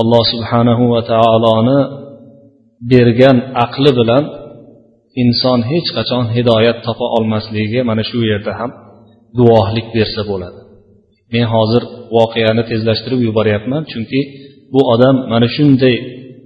alloh 0.00 0.22
subhanahu 0.32 0.84
va 0.92 1.00
taoloni 1.12 1.78
bergan 2.92 3.36
aqli 3.64 3.90
bilan 4.00 4.24
inson 5.22 5.60
hech 5.70 5.88
qachon 5.96 6.24
hidoyat 6.36 6.78
topa 6.86 7.06
olmasligiga 7.16 7.80
mana 7.90 8.02
shu 8.10 8.18
yerda 8.30 8.52
ham 8.60 8.70
guvohlik 9.38 9.86
bersa 9.96 10.22
bo'ladi. 10.30 10.60
Men 11.32 11.46
hozir 11.54 11.82
voqeani 12.16 12.62
tezlashtirib 12.70 13.20
yuboryapman 13.28 13.82
chunki 13.92 14.20
bu 14.72 14.80
odam 14.94 15.16
mana 15.32 15.48
shunday 15.56 15.96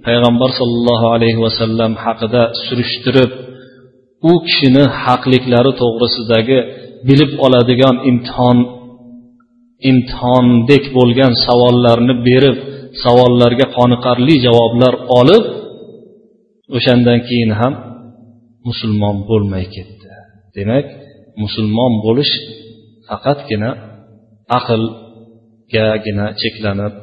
payg'ambar 0.05 0.49
sollallohu 0.59 1.07
alayhi 1.15 1.39
vasallam 1.45 1.91
haqida 2.05 2.41
surishtirib 2.65 3.31
u 4.30 4.32
kishini 4.46 4.84
haqliklari 5.02 5.72
to'g'risidagi 5.80 6.58
bilib 7.08 7.32
oladigan 7.46 7.96
imtihon 8.10 8.58
imtihondek 9.90 10.84
bo'lgan 10.96 11.32
savollarni 11.46 12.14
berib 12.28 12.56
savollarga 13.02 13.66
qoniqarli 13.76 14.34
javoblar 14.46 14.94
olib 15.20 15.44
o'shandan 16.76 17.18
keyin 17.28 17.52
ham 17.60 17.74
musulmon 18.68 19.16
bo'lmay 19.30 19.64
ketdi 19.76 20.08
demak 20.56 20.86
musulmon 21.42 21.92
bo'lish 22.06 22.32
faqatgina 23.08 23.70
aqlgagina 24.58 26.26
cheklanib 26.40 26.94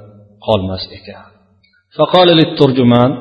qolmas 0.45 0.83
ekan 0.99 1.27
فقال 1.97 2.27
للترجمان 2.39 3.11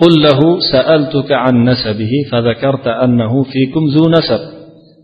قل 0.00 0.12
له 0.26 0.40
سألتك 0.72 1.30
عن 1.32 1.54
نسبه 1.70 2.12
فذكرت 2.30 2.86
أنه 3.04 3.32
فيكم 3.52 3.82
ذو 3.94 4.04
نسب 4.16 4.42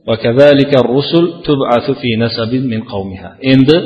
وكذلك 0.08 0.72
الرسل 0.82 1.24
تبعث 1.46 1.86
في 2.00 2.10
نسب 2.24 2.52
من 2.72 2.80
قومها 2.92 3.30
endi 3.52 3.76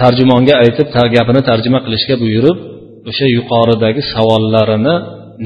tarjimonga 0.00 0.54
aytib 0.64 0.86
gapini 1.16 1.40
tarjima 1.50 1.78
qilishga 1.84 2.14
buyurib 2.22 2.58
o'sha 3.10 3.26
yuqoridagi 3.36 4.02
savollarini 4.14 4.94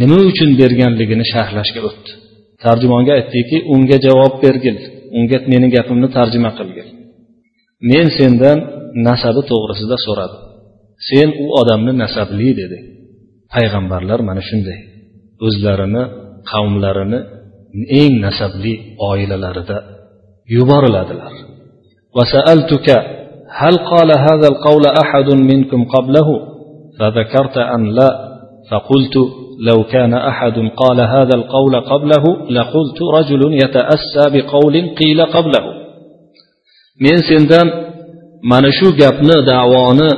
nima 0.01 0.19
uchun 0.31 0.51
berganligini 0.61 1.25
sharhlashga 1.33 1.81
o'tdi 1.89 2.11
tarjimonga 2.65 3.13
aytdiki 3.19 3.57
unga 3.75 3.97
javob 4.07 4.33
bergil 4.45 4.77
unga 5.19 5.39
meni 5.53 5.67
gapimni 5.77 6.09
tarjima 6.17 6.51
qilgil 6.59 6.89
men 7.91 8.07
sendan 8.19 8.59
nasabi 9.09 9.43
to'g'risida 9.51 9.97
so'radim 10.07 10.41
sen 11.09 11.29
u 11.43 11.45
odamni 11.61 11.93
nasabli 12.03 12.51
dedi 12.61 12.79
payg'ambarlar 13.55 14.21
mana 14.29 14.43
shunday 14.49 14.79
o'zlarini 15.47 16.03
qavmlarini 16.51 17.19
eng 18.01 18.15
nasabli 18.27 18.75
oilalarida 19.11 19.79
yuboriladilar 20.55 21.33
هل 23.61 23.75
قال 23.93 24.11
هذا 24.29 24.49
القول 24.53 24.83
أحد 25.03 25.29
منكم 25.51 25.81
قبله 25.85 26.29
فذكرت 26.99 27.57
أن 27.59 27.83
لا 27.99 28.11
فقلت 28.71 29.17
لو 29.69 29.85
كان 29.85 30.15
أحد 30.15 30.53
قال 30.83 30.99
هذا 31.01 31.35
القول 31.35 31.81
قبله 31.81 32.25
لقلت 32.51 32.99
رجل 33.15 33.43
يتأسى 33.63 34.25
بقول 34.35 34.75
قيل 35.01 35.23
قبله 35.23 35.65
men 37.05 37.19
sendan 37.29 37.67
mana 38.51 38.71
shu 38.79 38.89
gapni 39.01 39.37
davoni 39.53 40.11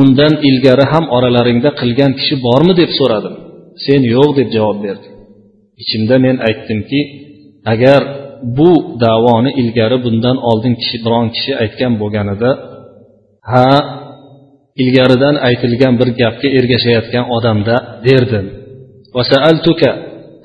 undan 0.00 0.32
ilgari 0.48 0.84
ham 0.92 1.04
oralaringda 1.16 1.70
qilgan 1.80 2.12
kishi 2.18 2.34
bormi 2.46 2.74
deb 2.80 2.90
so'radim 2.98 3.34
sen 3.84 4.00
yo'q 4.14 4.30
deb 4.38 4.48
javob 4.56 4.78
berding 4.86 5.14
ichimda 5.82 6.16
men 6.24 6.36
aytdimki 6.48 7.00
agar 7.72 8.00
bu 8.58 8.70
davoni 9.06 9.50
ilgari 9.60 9.96
bundan 10.04 10.36
oldin 10.50 10.74
kishi 10.80 10.96
biron 11.04 11.26
kishi 11.34 11.52
aytgan 11.62 11.92
bo'lganida 12.02 12.50
ha 13.52 13.68
ilgaridan 14.82 15.34
aytilgan 15.48 15.94
bir 16.00 16.08
gapga 16.20 16.48
ergashayotgan 16.58 17.24
odamda 17.36 17.76
derdim 18.06 18.46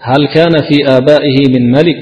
هل 0.10 0.22
كان 0.38 0.54
في 0.70 0.78
آبائه 0.98 1.38
من 1.54 1.64
ملك 1.78 2.02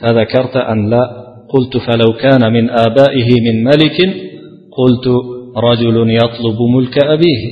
فذكرت 0.00 0.56
أن 0.56 0.90
لا 0.90 1.04
قلت 1.52 1.74
فلو 1.86 2.10
كان 2.24 2.42
من 2.52 2.64
آبائه 2.70 3.28
من 3.46 3.56
ملك 3.70 3.98
قلت 4.78 5.06
رجل 5.68 5.96
يطلب 6.20 6.58
ملك 6.74 6.96
أبيه 7.14 7.42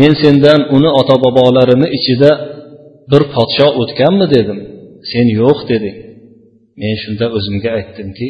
men 0.00 0.12
sendan 0.22 0.60
uni 0.76 0.90
ota 1.00 1.16
bobolarini 1.24 1.88
ichida 1.98 2.30
bir 3.10 3.22
podsho 3.34 3.66
o'tganmi 3.82 4.26
dedim 4.34 4.58
sen 5.10 5.26
yo'q 5.40 5.58
deding 5.70 5.96
men 6.80 6.94
shunda 7.02 7.26
o'zimga 7.36 7.70
aytdimki 7.78 8.26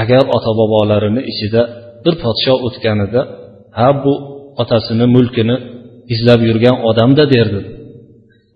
agar 0.00 0.22
ota 0.36 0.52
bobolarini 0.60 1.22
ichida 1.32 1.62
bir 2.04 2.14
podsho 2.24 2.54
o'tganida 2.66 3.20
ha 3.78 3.88
bu 4.02 4.12
otasini 4.62 5.06
mulkini 5.16 5.56
izlab 6.14 6.40
yurgan 6.48 6.76
odamda 6.90 7.24
derdim 7.34 7.66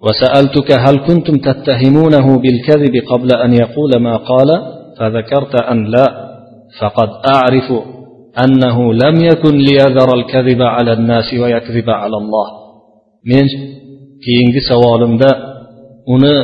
وسألتك 0.06 0.70
هل 0.84 0.96
كنتم 1.08 1.34
تتهمونه 1.48 2.26
بالكذب 2.42 2.94
قبل 3.10 3.30
أن 3.44 3.50
يقول 3.62 3.90
ما 4.06 4.14
قال 4.30 4.50
فذكرت 4.98 5.54
أن 5.72 5.78
لا 5.94 6.06
فقد 6.80 7.10
أعرف 7.34 7.68
أنه 8.44 8.94
لم 8.94 9.16
يكن 9.30 9.54
ليذر 9.68 10.08
الكذب 10.18 10.60
على 10.62 10.92
الناس 10.92 11.28
ويكذب 11.42 11.90
على 11.90 12.16
الله 12.22 12.48
men 13.30 13.46
keyingi 14.24 14.60
savolimda 14.70 15.30
uni 16.14 16.34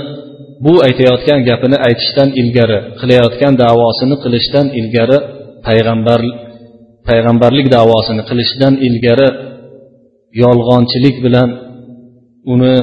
bu 0.64 0.72
aytayotgan 0.87 1.40
gapini 1.48 1.76
aytishdan 1.88 2.28
ilgari 2.40 2.78
qilayotgan 3.00 3.54
davosini 3.64 4.16
qilishdan 4.24 4.66
ilgari 4.80 5.18
payg'ambar 5.66 6.20
payg'ambarlik 7.09 7.66
davosini 7.76 8.22
qilishdan 8.30 8.74
ilgari 8.88 9.28
yolg'onchilik 10.42 11.16
bilan 11.26 11.48
uni 12.52 12.74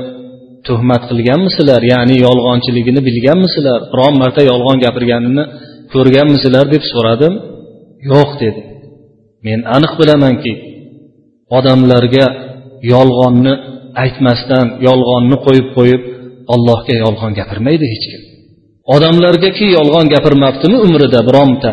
tuhmat 0.68 1.02
qilganmisizlar 1.10 1.82
ya'ni 1.94 2.16
yolg'onchiligini 2.26 3.02
bilganmisizlar 3.08 3.80
biron 3.92 4.14
marta 4.22 4.42
yolg'on 4.52 4.78
gapirganini 4.86 5.44
ko'rganmisizlar 5.94 6.66
deb 6.74 6.84
so'radim 6.94 7.34
yo'q 8.12 8.30
dedi 8.44 8.62
men 9.46 9.60
aniq 9.76 9.94
bilamanki 10.00 10.54
odamlarga 11.58 12.26
yolg'onni 12.94 13.54
aytmasdan 14.04 14.66
yolg'onni 14.88 15.38
qo'yib 15.46 15.68
qo'yib 15.78 16.02
allohga 16.54 16.96
yolg'on 17.04 17.32
gapirmaydi 17.40 17.86
hech 17.94 18.06
kim 18.12 18.22
odamlargaki 18.96 19.66
yolg'on 19.78 20.06
gapirmabdimi 20.14 20.78
umrida 20.88 21.20
bironta 21.28 21.72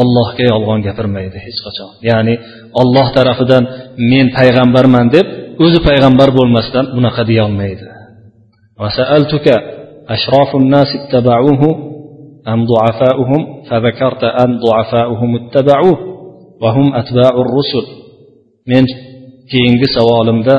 ollohga 0.00 0.44
yolg'on 0.52 0.80
gapirmaydi 0.88 1.38
hech 1.46 1.58
qachon 1.66 1.90
ya'ni 2.10 2.34
olloh 2.80 3.06
tarafidan 3.16 3.64
men 4.10 4.26
payg'ambarman 4.38 5.06
deb 5.16 5.26
o'zi 5.64 5.78
payg'ambar 5.88 6.28
bo'lmasdan 6.38 6.84
bunaqa 6.96 7.22
deyolmaydi 7.30 7.86
أشراف 10.08 10.56
الناس 10.56 10.86
اتبعوه 11.00 11.62
أم 12.48 12.66
ضعفاؤهم 12.66 13.62
فذكرت 13.70 14.24
أن 14.24 14.60
ضعفاؤهم 14.66 15.30
اتبعوه 15.36 16.09
وهم 16.62 16.86
أتباع 17.00 17.32
الرسل 17.44 17.86
men 18.72 18.84
keyingi 19.52 19.88
savolimda 19.96 20.54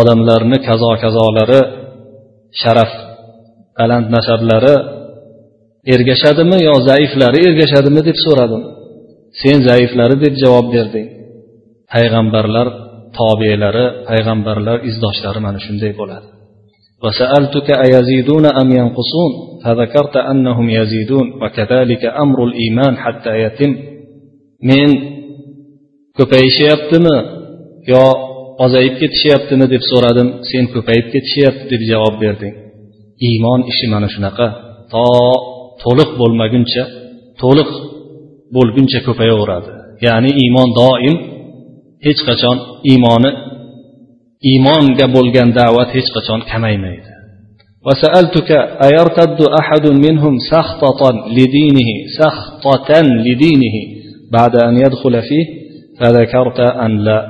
odamlarni 0.00 0.58
kazo 0.68 0.90
kazolari 1.02 1.60
sharaf 2.60 2.92
baland 3.78 4.06
nasablari 4.16 4.74
ergashadimi 5.94 6.58
yo 6.68 6.74
zaiflari 6.88 7.40
ergashadimi 7.48 8.00
deb 8.08 8.16
so'radim 8.26 8.62
sen 9.40 9.58
zaiflari 9.68 10.16
deb 10.24 10.34
javob 10.42 10.66
berding 10.74 11.08
payg'ambarlar 11.92 12.68
tobelari 13.18 13.86
payg'ambarlar 14.08 14.78
izdoshlari 14.90 15.40
mana 15.46 15.58
shunday 15.66 15.92
bo'ladi 16.00 16.28
وسألتك 17.04 17.68
أيزيدون 17.86 18.46
أم 18.60 18.68
ينقصون 18.80 19.32
فذكرت 19.64 20.16
أنهم 20.16 20.70
يزيدون 20.70 21.26
وكذلك 21.42 22.04
أمر 22.04 22.38
الإيمان 22.44 22.96
حتى 22.96 23.32
يتم 23.44 23.76
من 24.62 24.88
ko'payishyaptimi 26.20 27.16
yo 27.92 28.04
ozayib 28.64 28.94
ketishyaptimi 29.02 29.66
deb 29.74 29.82
so'radim 29.90 30.28
sen 30.50 30.64
ko'payib 30.74 31.06
ketishyapti 31.14 31.64
deb 31.72 31.82
javob 31.90 32.14
berding 32.24 32.54
iymon 33.28 33.60
ishi 33.72 33.86
mana 33.94 34.08
shunaqa 34.14 34.46
to 34.92 35.04
to'liq 35.82 36.10
bo'lmaguncha 36.20 36.84
to'liq 37.42 37.70
bo'lguncha 38.56 38.98
ko'payaveradi 39.06 39.70
ya'ni 40.06 40.30
iymon 40.42 40.68
doim 40.80 41.16
hech 42.06 42.20
qachon 42.28 42.56
iymoni 42.92 43.30
iymonga 44.50 45.06
bo'lgan 45.16 45.48
da'vat 45.60 45.88
hech 45.96 46.08
qachon 46.16 46.40
kamaymaydi 46.52 47.10
وسألتك 47.86 48.50
أيرتد 48.88 49.40
أحد 49.60 49.84
منهم 50.06 50.34
سخطة 50.54 51.00
لدينه 51.38 51.90
سخطة 52.20 52.90
لدينه 53.26 53.76
بعد 54.36 54.54
أن 54.68 54.74
يدخل 54.84 55.14
فيه 55.28 55.46
فذكرت 56.00 56.60
أن 56.60 56.92
لا 57.06 57.20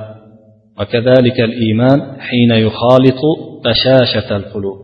وكذلك 0.79 1.37
الإيمان 1.39 1.99
حين 2.27 2.51
يخالط 2.51 3.21
بشاشة 3.65 4.29
القلوب 4.39 4.79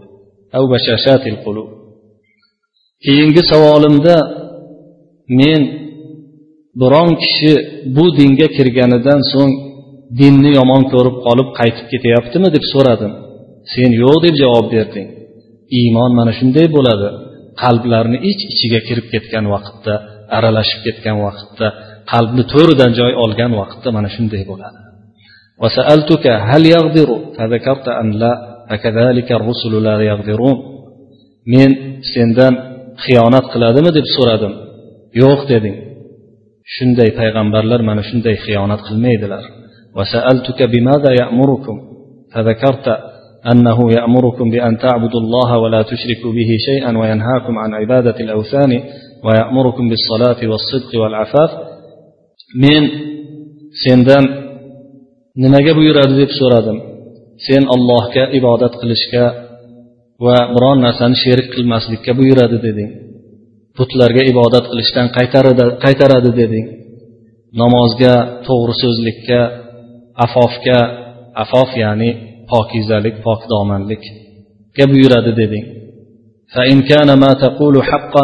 أو 0.56 0.64
بشاشات 0.74 1.28
القلوب 1.34 1.84
keyingi 3.06 3.42
savolimda 3.52 4.16
men 5.40 5.62
biron 6.82 7.10
kishi 7.22 7.54
bu 7.96 8.06
dinga 8.20 8.48
kirganidan 8.58 9.22
so'ng 9.32 9.52
dinni 10.20 10.52
yomon 10.60 10.84
ko'rib 10.94 11.16
qolib 11.26 11.50
qaytib 11.60 11.86
ketyaptimi 11.94 12.50
deb 12.56 12.64
so'radim 12.74 13.14
sen 13.74 13.90
yo'q 14.04 14.18
deb 14.26 14.36
javob 14.44 14.66
berding 14.76 15.08
iymon 15.80 16.12
mana 16.20 16.32
shunday 16.40 16.68
bo'ladi 16.76 17.10
qalblarni 17.62 18.18
ich 18.30 18.40
ich 18.44 18.52
ichiga 18.54 18.80
kirib 18.88 19.08
ketgan 19.14 19.46
vaqtda 19.54 19.94
aralashib 20.38 20.80
ketgan 20.86 21.18
vaqtda 21.26 21.68
qalbni 22.13 22.45
to'ridan 22.53 22.91
joy 23.01 23.13
olgan 23.25 23.53
vaqtda 23.61 23.89
mana 23.97 24.09
shunday 24.17 24.43
bo'ladi 24.51 24.79
men 31.55 31.71
sendan 32.13 32.55
xiyonat 33.05 33.47
qiladimi 33.53 33.91
deb 33.99 34.07
so'radim 34.17 34.53
yo'q 35.23 35.41
deding 35.53 35.77
shunday 36.75 37.11
payg'ambarlar 37.21 37.81
mana 37.89 38.03
shunday 38.09 38.37
xiyonat 38.45 38.81
qilmaydilar 38.89 39.45
وسألتك 39.99 40.63
بماذا 40.63 41.11
يأمركم 41.23 41.77
فذكرت 42.33 42.87
أنه 43.53 43.93
يأمركم 43.93 44.51
بأن 44.51 44.79
تعبدوا 44.79 45.21
الله 45.21 45.59
ولا 45.59 45.83
تشركوا 45.83 46.33
به 46.33 46.51
شيئا 46.69 46.99
وينهاكم 46.99 47.59
عن 47.59 47.75
عبادة 47.75 48.17
الأوثان 48.21 48.83
ويأمركم 49.25 49.85
بالصلاة 49.89 50.41
والصدق 50.51 51.01
والعفاف 51.03 51.51
من 52.64 52.84
sendan 53.84 54.26
nimaga 55.44 55.72
buyuradi 55.80 56.14
deb 56.22 56.32
so'radim 56.40 56.78
sen 57.46 57.64
allohga 57.76 58.24
ibodat 58.40 58.74
qilishga 58.82 59.26
va 60.26 60.38
biron 60.56 60.78
narsani 60.86 61.16
sherik 61.24 61.48
qilmaslikka 61.56 62.12
buyuradi 62.20 62.58
deding 62.68 62.90
butlarga 63.78 64.24
ibodat 64.32 64.66
qilishdan 64.72 65.08
qaytaradi 65.86 66.32
deding 66.42 66.66
namozga 67.62 68.14
to'g'ri 68.48 68.74
so'zlikka 68.84 69.40
afofga 70.26 70.80
afof 71.44 71.70
ya'ni 71.84 72.10
pokizalik 72.52 73.16
pokdomanlikka 73.28 74.84
buyuradi 74.92 75.34
deding 75.42 75.66
فإن 76.54 76.82
كان 76.82 77.10
ما 77.24 77.32
تقول 77.46 77.84
حقا 77.84 78.24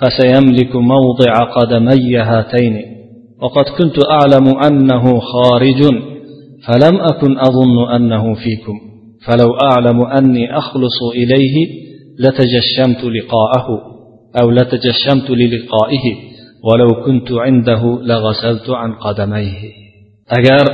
فسيملك 0.00 0.76
موضع 0.76 1.32
قدمي 1.56 2.16
هاتين 2.16 2.74
وقد 3.41 3.65
كنت 3.77 3.95
أعلم 4.09 4.47
أنه 4.65 5.19
خارج 5.19 5.83
فلم 6.67 7.01
أكن 7.01 7.37
أظن 7.39 7.91
أنه 7.95 8.33
فيكم. 8.33 8.79
فلو 9.25 9.57
أعلم 9.71 10.01
أني 10.05 10.57
أخلص 10.57 10.99
إليه 11.15 11.67
لتجشمت 12.19 13.03
لقاءه 13.03 13.67
أو 14.41 14.51
لتجشمت 14.51 15.29
للقائه 15.29 16.15
ولو 16.63 17.03
كنت 17.05 17.31
عنده 17.31 17.99
لغسلت 18.01 18.69
عن 18.69 18.93
قدميه. 18.93 19.59
أجار 20.29 20.65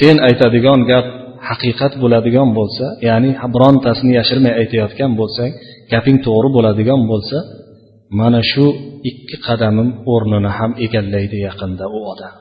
سين 0.00 0.20
أيتا 0.20 0.48
ديغان 0.48 0.92
قال 0.92 1.04
حقيقة 1.40 2.00
بولا 2.00 2.20
بولسا 2.54 2.88
يعني 3.02 3.38
حبران 3.38 3.80
تسني 3.80 4.20
أشرمي 4.20 4.54
أيتا 4.54 4.86
ديغان 4.86 5.16
بولسا 5.16 5.44
كافين 5.90 6.22
تورو 6.22 6.52
بولا 6.52 6.72
ديغان 6.72 7.06
mana 8.18 8.40
shu 8.50 8.64
ikki 9.10 9.36
qadamim 9.46 9.88
o'rnini 10.12 10.50
ham 10.58 10.72
egallaydi 10.86 11.36
yaqinda 11.48 11.84
u 11.96 11.98
odam. 12.12 12.34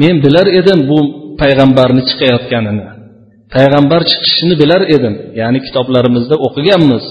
Men 0.00 0.14
bilar 0.24 0.46
edim 0.60 0.80
bu 0.90 0.98
payg'ambarni 1.40 2.02
chiqayotganini. 2.08 2.86
Payg'ambar 3.54 4.00
chiqishini 4.10 4.54
bilar 4.62 4.82
edim 4.96 5.14
ya'ni 5.40 5.58
kitoblarimizda 5.66 6.36
o'qiganmiz. 6.46 7.04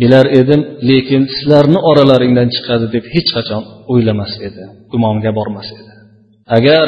Bilar 0.00 0.26
edim 0.40 0.60
lekin 0.88 1.22
sizlarni 1.34 1.78
oralaringdan 1.90 2.48
chiqadi 2.54 2.86
deb 2.94 3.04
hech 3.14 3.28
qachon 3.36 3.62
o'ylamas 3.92 4.32
edi 4.48 4.62
gumonga 4.92 5.30
bormas 5.38 5.68
edi. 5.80 5.92
Agar 6.56 6.86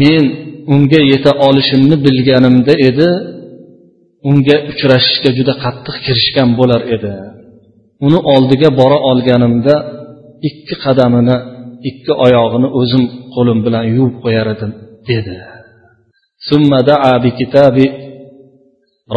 men 0.00 0.24
unga 0.74 1.00
yeta 1.12 1.32
olishimni 1.48 1.96
bilganimda 2.06 2.74
edi 2.88 3.08
unga 4.30 4.56
uchrashishga 4.70 5.30
juda 5.38 5.54
qattiq 5.64 5.96
kirishgan 6.06 6.48
bo'lar 6.58 6.82
edi. 6.96 7.12
uni 8.05 8.19
oldiga 8.33 8.69
bora 8.79 8.97
olganimda 9.09 9.75
ikki 10.49 10.75
qadamini 10.83 11.35
ikki 11.89 12.13
oyog'ini 12.25 12.67
o'zim 12.79 13.03
qo'lim 13.35 13.59
bilan 13.65 13.85
yuvib 13.95 14.15
qo'yar 14.23 14.47
edim 14.55 14.71
dedi 15.09 15.35
ثم 16.49 16.71
دعا 16.91 17.13
بكتاب 17.25 17.77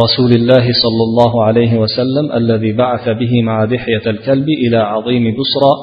رسول 0.03 0.31
الله 0.39 0.65
صلى 0.83 1.03
الله 1.07 1.33
عليه 1.47 1.73
وسلم 1.83 2.25
الذي 2.39 2.71
بعث 2.83 3.05
به 3.21 3.33
مع 3.49 3.57
دحية 3.75 4.05
الكلب 4.13 4.47
إلى 4.63 4.79
عظيم 4.93 5.23
بصرى 5.39 5.73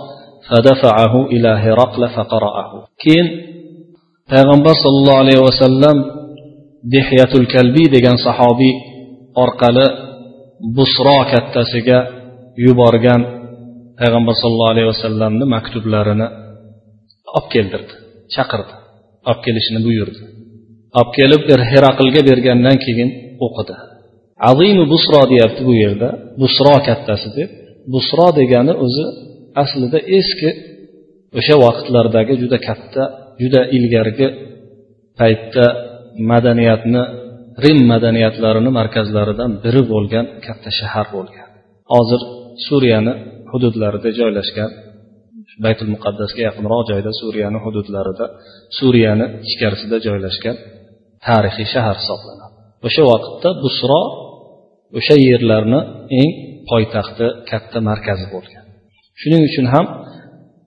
فدفعه 0.48 1.14
إلى 1.34 1.48
هرقل 1.64 2.02
فقرأه 2.16 2.70
كين 3.04 3.26
payg'ambar 4.32 4.74
sollallohu 4.84 5.20
alayhi 5.22 5.42
vasallam 5.48 5.96
dehyatul 6.94 7.46
kalbiy 7.54 7.86
degan 7.94 8.16
sahobiy 8.26 8.74
orqali 9.44 9.86
busro 10.76 11.18
kattasiga 11.32 11.98
yuborgan 12.65 13.21
payg'ambar 13.99 14.35
sollallohu 14.41 14.73
alayhi 14.75 14.89
vasallamni 14.93 15.45
maktublarini 15.55 16.27
olib 17.37 17.47
keldirdi 17.53 17.93
chaqirdi 18.35 18.73
olib 19.29 19.41
kelishni 19.45 19.79
buyurdi. 19.87 20.21
Olib 20.99 21.11
kelib 21.17 21.43
er 21.53 21.61
heraqlga 21.71 22.21
bergandan 22.29 22.77
keyin 22.85 23.09
o'qidi. 23.45 23.75
Azimi 24.49 24.85
busro 24.93 25.21
deyapti 25.31 25.61
bu 25.69 25.73
yerda 25.83 26.09
busro 26.41 26.75
kattasi 26.87 27.29
deb. 27.37 27.49
Busro 27.93 28.27
degani 28.39 28.73
o'zi 28.85 29.05
aslida 29.63 29.99
eski 30.17 30.49
o'sha 31.39 31.55
vaqtlardagi 31.65 32.33
juda 32.41 32.57
katta 32.67 33.03
juda 33.41 33.61
ilgargi 33.77 34.27
paytda 35.19 35.65
madaniyatni 36.31 37.03
rim 37.63 37.79
madaniyatlarini 37.91 38.71
markazlaridan 38.79 39.51
biri 39.63 39.81
bo'lgan 39.93 40.25
katta 40.45 40.69
shahar 40.79 41.07
bo'lgan. 41.15 41.47
Hozir 41.93 42.21
suriyani 42.67 43.13
hududlarida 43.51 44.09
joylashgan 44.19 44.69
baytul 45.65 45.89
muqaddasga 45.95 46.41
yaqinroq 46.49 46.81
joyda 46.91 47.11
suriyani 47.21 47.59
hududlarida 47.65 48.25
suriyani 48.77 49.25
ichkarisida 49.47 49.97
joylashgan 50.07 50.55
tarixiy 51.27 51.67
shahar 51.73 51.95
hisoblanadi. 52.01 52.55
O'sha 52.87 53.03
vaqtda 53.11 53.49
busro 53.63 54.01
o'sha 54.99 55.15
yerlarni 55.29 55.79
eng 56.21 56.31
poytaxti 56.71 57.25
katta 57.51 57.79
markazi 57.89 58.25
bo'lgan. 58.33 58.63
Shuning 59.21 59.43
uchun 59.49 59.65
ham 59.73 59.85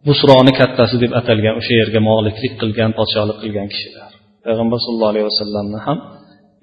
busroni 0.09 0.53
kattasi 0.61 0.97
deb 1.03 1.13
atalgan 1.21 1.55
o'sha 1.61 1.75
yerga 1.81 2.01
moliklik 2.11 2.55
qilgan 2.61 2.91
podshohlik 2.99 3.39
qilgan 3.43 3.67
kishilar 3.73 4.11
payg'ambar 4.47 4.79
sallallohu 4.85 5.13
alayhi 5.15 5.29
vasallamni 5.31 5.79
ham 5.87 5.99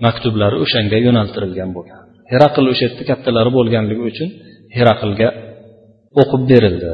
maktublari 0.05 0.57
o'shanga 0.63 0.97
yo'naltirilgan 1.07 1.69
bo'lgan. 1.77 2.01
Heraql 2.31 2.65
o'sha 2.71 2.83
yerda 2.87 3.03
kattalari 3.11 3.51
bo'lganligi 3.57 4.03
uchun 4.11 4.29
heraqlga 4.76 5.28
o'qib 6.20 6.42
berildi 6.50 6.90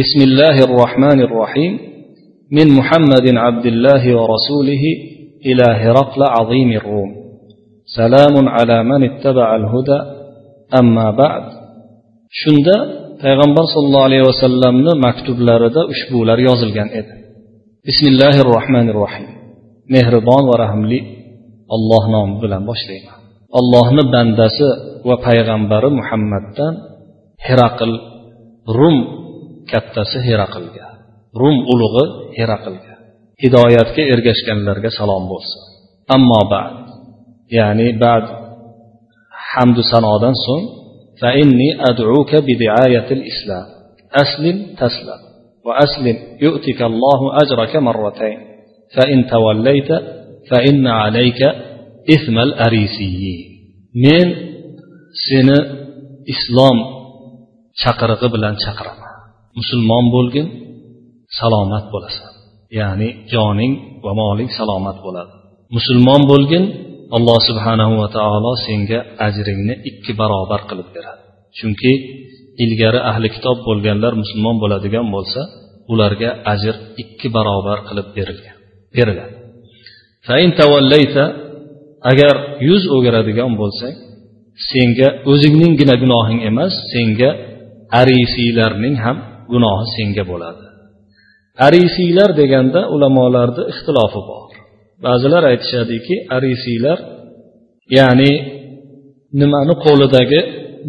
بسم 0.00 0.20
الله 0.28 0.56
الرحمن 0.68 1.18
الرحيم 1.20 1.72
من 2.56 2.66
محمد 2.78 3.26
عبد 3.44 3.66
الله 3.66 4.02
ورسوله 4.18 4.84
إلى 5.48 5.66
هرقل 5.82 6.22
عظيم 6.22 6.70
الروم 6.80 7.10
سلام 8.00 8.48
على 8.48 8.84
من 8.90 9.00
اتبع 9.10 9.56
الهدى 9.56 10.00
أما 10.80 11.10
بعد 11.22 11.44
shunda 12.40 12.76
payg'ambar 13.22 13.64
sollallohu 13.74 14.06
alayhi 14.08 14.24
vasallamni 14.30 14.92
maktublarida 15.06 15.80
ushbular 15.92 16.38
yozilgan 16.48 16.88
edi 17.00 17.14
bismillahi 17.88 18.40
rohmanir 18.52 18.96
rohim 19.02 19.26
mehribon 19.94 20.42
va 20.50 20.56
rahmli 20.64 20.98
olloh 21.74 22.04
nomi 22.14 22.34
bilan 22.42 22.62
boshlayman 22.70 23.18
allohni 23.58 24.02
bandasi 24.14 24.68
va 25.08 25.16
payg'ambari 25.26 25.88
muhammaddan 26.00 26.74
heraql 27.46 27.92
rum 28.78 28.96
kattasi 29.70 30.18
heraqlga 30.28 30.86
rum 31.40 31.56
ulug'i 31.72 32.04
heraqlga 32.38 32.94
hidoyatga 33.42 34.02
ergashganlarga 34.14 34.90
salom 34.98 35.24
bo'lsin 35.32 35.62
ammo 36.16 36.40
ba'd 36.54 36.74
ya'ni 37.58 37.88
ba'd 38.04 38.24
hamdu 39.52 39.80
sanodan 39.92 40.36
so'ng 40.46 40.64
فإني 41.22 41.68
أدعوك 41.90 42.32
بدعاية 42.48 43.08
الإسلام 43.18 43.66
أسلم 44.22 44.56
تسلم 44.82 45.20
وأسلم 45.66 46.16
يؤتك 46.40 46.82
الله 46.82 47.20
أجرك 47.42 47.76
مرتين 47.76 48.38
فإن 48.96 49.26
توليت 49.26 49.90
فإن 50.50 50.86
عليك 50.86 51.40
ismal 52.15 52.51
arisiyi. 52.65 53.37
Men 54.03 54.27
seni 55.27 55.57
islom 56.33 56.77
chaqirig'i 57.81 58.27
bilan 58.35 58.55
chaqiraman. 58.63 59.13
Musulmon 59.59 60.05
bo'lgin 60.15 60.47
salomat 61.39 61.85
bo'lasan. 61.93 62.31
Ya'ni 62.79 63.09
joning 63.33 63.73
va 64.05 64.11
moling 64.21 64.49
salomat 64.59 64.97
bo'ladi. 65.05 65.33
Musulmon 65.75 66.21
bo'lgin 66.31 66.63
alloh 67.17 67.39
subhanahu 67.49 67.93
va 68.01 68.07
taolo 68.17 68.53
senga 68.65 68.99
ajringni 69.27 69.75
ikki 69.89 70.11
barobar 70.21 70.61
qilib 70.69 70.89
beradi. 70.95 71.21
Chunki 71.57 71.91
ilgari 72.63 72.99
ahli 73.11 73.27
kitob 73.35 73.57
bo'lganlar 73.67 74.13
musulmon 74.21 74.55
bo'ladigan 74.63 75.07
bo'lsa 75.15 75.41
ularga 75.93 76.29
ajr 76.53 76.75
ikki 77.03 77.27
barobar 77.35 77.79
qilib 77.87 78.07
berilgan 78.17 78.57
beriladi. 78.95 79.35
Agar 82.11 82.35
yuz 82.67 82.83
o'giradigan 82.95 83.51
bo'lsang 83.61 83.95
senga 84.69 85.09
o'zingninggina 85.31 85.95
gunohing 86.03 86.39
emas 86.49 86.73
senga 86.93 87.29
arisiylarning 88.01 88.95
ham 89.05 89.17
gunohi 89.51 89.85
senga 89.95 90.23
bo'ladi. 90.31 90.63
Arisiylar 91.67 92.29
deganda 92.41 92.81
ulamolarni 92.95 93.63
ixtilofi 93.71 94.21
bor. 94.29 94.49
Ba'zilar 95.05 95.43
aytishadiki 95.51 96.15
arisiylar 96.37 96.97
ya'ni 97.97 98.31
nimani 99.39 99.75
qo'lidagi 99.85 100.39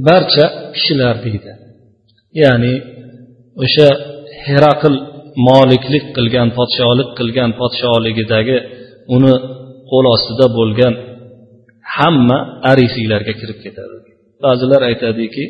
barcha 0.09 0.47
kishilar 0.75 1.15
deydi. 1.25 1.53
Ya'ni 2.43 2.75
o'sha 3.65 3.89
heraql 4.47 4.95
moliklik 5.49 6.05
qilgan 6.17 6.49
podshohlik 6.59 7.09
qilgan 7.19 7.51
podshohligidagi 7.61 8.57
uni 9.17 9.35
qo'l 9.91 10.05
ostida 10.15 10.47
bo'lgan 10.59 10.95
hamma 11.99 12.39
arisiylarga 12.71 13.33
kirib 13.41 13.59
ketadi. 13.65 13.97
Ba'zilar 14.45 14.81
aytadiki 14.91 15.45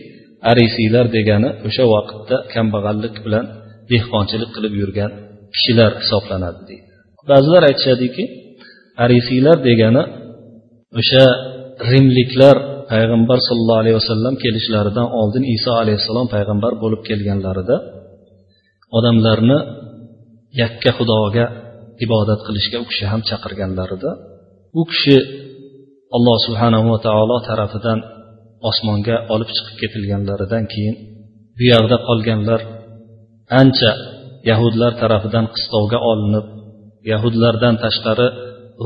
arisiylar 0.50 1.06
degani 1.16 1.50
o'sha 1.68 1.84
vaqtda 1.94 2.37
kambag'allik 2.54 3.14
bilan 3.24 3.44
dehqonchilik 3.92 4.50
qilib 4.56 4.74
yurgan 4.80 5.11
kishilar 5.54 5.90
hisoblanadi 6.02 6.61
deydi. 6.70 6.88
Ba'zilar 7.30 7.62
aytishadiki 7.70 8.24
arisiylar 9.04 9.56
degani 9.68 10.02
o'sha 11.00 11.24
rimliklar 11.90 12.56
payg'ambar 12.92 13.38
sollallohu 13.48 13.80
alayhi 13.82 13.96
vasallam 14.00 14.34
kelishlaridan 14.44 15.08
oldin 15.20 15.44
iso 15.56 15.72
alayhissalom 15.82 16.26
payg'ambar 16.34 16.72
bo'lib 16.82 17.02
kelganlarida 17.08 17.76
odamlarni 18.98 19.58
yakka 20.62 20.90
xudoga 20.98 21.44
ibodat 22.04 22.40
qilishga 22.46 22.76
u 22.84 22.87
kishi 22.90 23.04
ham 23.12 23.20
chaqirganlarida 23.30 24.11
u 24.80 24.82
kishi 24.90 25.16
alloh 26.16 26.37
subhanava 26.47 26.97
taolo 27.07 27.37
tarafidan 27.49 27.99
osmonga 28.71 29.16
olib 29.35 29.51
chiqib 29.57 29.77
ketilganlaridan 29.83 30.64
keyin 30.73 30.97
bu 31.57 31.62
yoqda 31.73 31.97
qolganlar 32.09 32.61
ancha 33.61 33.90
yahudlar 34.51 34.92
tarafidan 35.03 35.47
qistovga 35.55 35.99
olinib 36.11 36.47
yahudlardan 37.12 37.75
tashqari 37.85 38.29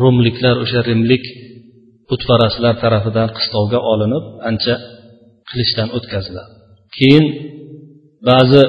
rumliklar 0.01 0.57
o'sha 0.65 0.81
rimlik 0.91 1.25
butparastlar 2.11 2.75
tarafidan 2.85 3.29
qistovga 3.37 3.79
olinib 3.93 4.25
ancha 4.49 4.75
qilichdan 5.51 5.89
o'tkaziladi. 5.97 6.51
Keyin 6.97 7.25
ba'zi 8.29 8.63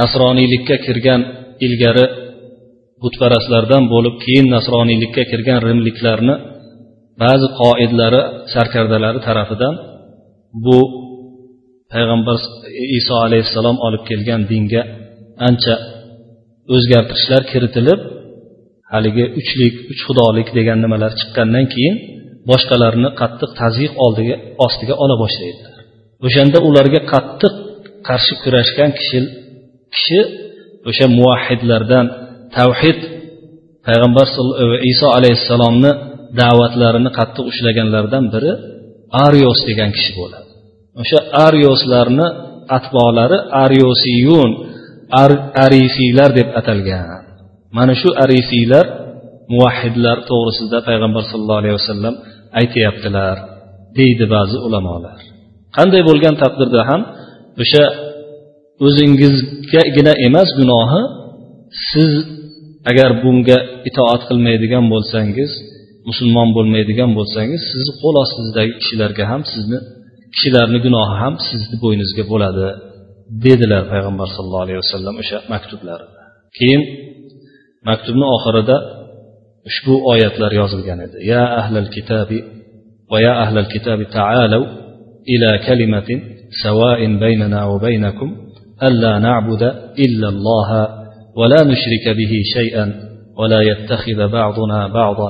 nasroniylikka 0.00 0.76
kirgan 0.86 1.20
ilgari 1.66 2.06
butparastlardan 3.02 3.84
bo'lib 3.92 4.14
keyin 4.24 4.46
nasroniylikka 4.56 5.22
kirgan 5.30 5.60
rimliklarni 5.68 6.34
ba'zi 7.22 7.46
qoidlari 7.60 8.22
sarkardalari 8.54 9.20
tarafidan 9.28 9.74
bu 10.64 10.78
payg'ambar 11.92 12.36
iso 12.98 13.14
alayhissalom 13.26 13.76
olib 13.86 14.02
kelgan 14.10 14.40
dinga 14.50 14.82
ancha 15.48 15.74
o'zgartirishlar 16.74 17.42
kiritilib 17.52 18.00
haligi 18.92 19.24
uchlik 19.40 19.74
uch 19.92 20.00
xudolik 20.06 20.48
degan 20.58 20.78
nimalar 20.84 21.12
chiqqandan 21.20 21.66
keyin 21.74 21.96
boshqalarni 22.50 23.10
qattiq 23.20 23.50
tazyiq 23.60 23.92
oldiga 24.04 24.36
ostiga 24.64 24.94
ola 25.04 25.16
boshlaydilar. 25.22 25.74
O'shanda 26.26 26.58
ularga 26.68 27.00
qattiq 27.12 27.54
qarshi 28.08 28.34
kurashgan 28.42 28.90
kishi 28.98 29.20
kishi 29.94 30.20
o'sha 30.88 31.06
muvahhidlardan 31.18 32.06
tavhid 32.56 32.98
payg'ambar 33.86 34.26
iso 34.92 35.06
alayhissalomni 35.18 35.90
da'vatlarini 36.40 37.10
qattiq 37.18 37.44
ushlaganlardan 37.52 38.24
biri 38.34 38.52
arios 39.26 39.60
degan 39.68 39.90
kishi 39.96 40.12
bo'ladi. 40.20 40.50
O'sha 41.02 41.18
arioslarni 41.46 42.26
atbolari 42.76 43.38
ariosiyun 43.64 44.50
ar 45.22 45.32
arisiylar 45.64 46.30
deb 46.38 46.48
atalgan. 46.60 47.22
Mana 47.76 47.94
shu 48.00 48.08
arisiylar 48.24 48.86
muvahhidlar 49.52 50.16
to'g'risida 50.30 50.78
payg'ambar 50.88 51.22
sallallohu 51.30 51.60
alayhi 51.62 51.76
vasallam 51.80 52.14
aytyaptilar 52.60 53.36
deydi 53.98 54.24
ba'zi 54.34 54.56
ulamolar. 54.66 55.18
Qanday 55.76 56.02
bo'lgan 56.08 56.34
taqdirda 56.42 56.80
ham 56.90 57.00
o'sha 57.62 57.84
o'zingizgagina 58.86 60.12
emas 60.26 60.48
gunohi 60.58 61.02
siz 61.90 62.12
agar 62.91 63.09
bunga 63.23 63.57
itoat 63.89 64.21
qilmaydigan 64.29 64.85
bo'lsangiz 64.93 65.51
musulmon 66.09 66.49
bo'lmaydigan 66.57 67.11
bo'lsangiz 67.17 67.61
sizni 67.71 67.93
qo'l 68.01 68.15
ostingizdagi 68.23 68.71
kishilarga 68.81 69.23
ham 69.31 69.41
sizni 69.53 69.79
kishilarni 70.33 70.79
gunohi 70.85 71.15
ham 71.21 71.33
sizni 71.49 71.75
bo'yningizga 71.83 72.23
bo'ladi 72.31 72.67
dedilar 73.45 73.83
payg'ambar 73.91 74.27
sallallohu 74.35 74.65
alayhi 74.67 74.81
vasallam 74.85 75.15
o'sha 75.21 75.37
maktublarida 75.53 76.19
keyin 76.57 76.81
maktubni 77.89 78.25
oxirida 78.35 78.77
ushbu 79.69 79.93
oyatlar 80.11 80.51
yozilgan 80.61 80.99
edi 81.07 81.17
ya 81.31 81.43
ahlal 81.61 81.89
kitabi 81.95 82.39
va 83.11 83.17
ya 83.27 83.33
ahlal 83.43 83.69
kitabi 83.75 84.03
ta'alu 84.17 84.61
ila 85.33 85.49
kalimatin 85.67 86.19
سواء 86.63 86.99
بيننا 87.15 87.65
وبينكم 87.65 88.37
ألا 88.83 89.19
نعبد 89.19 89.63
إلا 89.99 90.29
الله 90.29 90.69
ولا 91.39 91.63
نشرك 91.63 92.05
به 92.19 92.33
شيئا 92.55 92.85
ولا 93.39 93.61
يتخذ 93.61 94.27
بعضنا 94.27 94.87
بعضا 94.87 95.29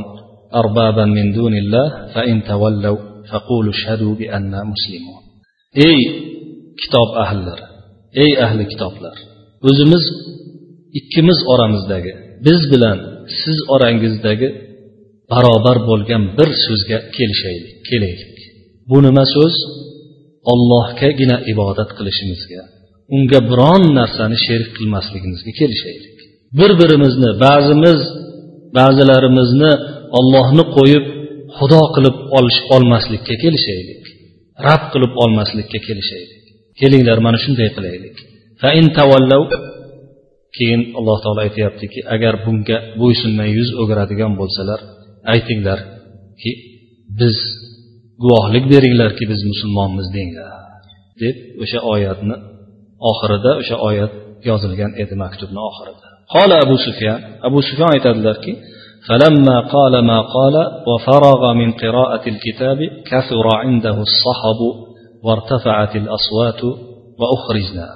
أربابا 0.56 1.06
من 1.06 1.34
دون 1.34 1.54
الله 1.58 2.08
فإن 2.14 2.44
تولوا 2.44 2.98
فقولوا 3.32 3.74
اشهدوا 3.74 4.16
بأننا 4.16 4.64
مسلمون 4.74 5.22
أي 5.78 5.98
كتاب 6.82 7.10
أهل 7.26 7.46
أي 8.18 8.44
أهل 8.44 8.64
كتاب 8.64 8.92
لر 9.04 9.18
o'zimiz 9.70 10.06
ikkimiz 11.00 11.40
oramizdagi 11.54 12.14
biz 12.46 12.62
bilan 12.72 12.98
siz 13.42 13.58
orangizdagi 13.76 14.50
barobar 15.32 15.78
bo'lgan 15.90 16.24
bir 16.38 16.50
so'zga 16.66 16.98
kelishaylik 17.16 17.74
kelaylik 17.90 18.38
bu 18.90 18.98
nima 19.06 19.26
so'z 19.36 19.56
ollohgagina 20.52 21.38
ibodat 21.54 21.90
qilishimizga 21.98 22.62
unga 23.17 23.41
biron 23.51 23.83
narsani 23.99 24.37
sherik 24.47 24.71
qilmasligimizga 24.79 25.53
kelishaylik. 25.61 26.17
Bir 26.59 26.71
birimizni 26.81 27.31
ba'zimiz 27.45 27.99
ba'zilarimizni 28.79 29.73
ollohni 30.19 30.65
qo'yib 30.77 31.05
xudo 31.59 31.83
qilib 31.95 32.17
olish 32.39 32.59
olmaslikka 32.75 33.35
kelishaylik. 33.45 34.03
Rab 34.67 34.83
qilib 34.93 35.13
olmaslikka 35.23 35.79
kelishaylik. 35.87 36.43
Kelinglar 36.81 37.19
mana 37.27 37.39
shunday 37.45 37.69
qilaylik. 37.77 38.17
Keyin 40.57 40.83
alloh 40.99 41.19
taolo 41.25 41.41
aytyaptiki 41.47 42.01
agar 42.15 42.35
bunga 42.47 42.77
bo'ysunmay 43.01 43.51
yuz 43.59 43.71
o'giradigan 43.81 44.33
bo'lsalar 44.41 44.81
aytinglarki 45.35 46.53
biz 47.21 47.37
guvohlik 48.23 48.65
beringlarki 48.73 49.25
biz 49.33 49.41
musulmonmiz 49.51 50.07
denglar 50.17 50.51
deb 51.23 51.37
o'sha 51.63 51.79
oyatni 51.95 52.37
oxirida 53.12 53.52
o'sha 53.62 53.76
oyat 53.90 54.12
yozilgan 54.50 54.92
edi 55.04 55.16
maktubni 55.24 55.60
oxirida 55.70 56.08
qola 56.34 56.56
abu 56.66 56.76
sufyan 56.86 57.20
abu 57.48 57.60
sufyan 57.68 57.90
aytadilarki 57.96 58.54
فلما 59.08 59.58
قال 59.76 59.94
ما 60.10 60.20
قال 60.36 60.56
وفرغ 60.90 61.42
من 61.54 61.70
قراءة 61.84 62.24
الكتاب 62.34 62.80
كثر 63.12 63.46
عنده 63.62 63.98
الصحب 64.08 64.60
وارتفعت 65.26 65.94
الأصوات 66.02 66.62
وأخرجنا 67.20 67.88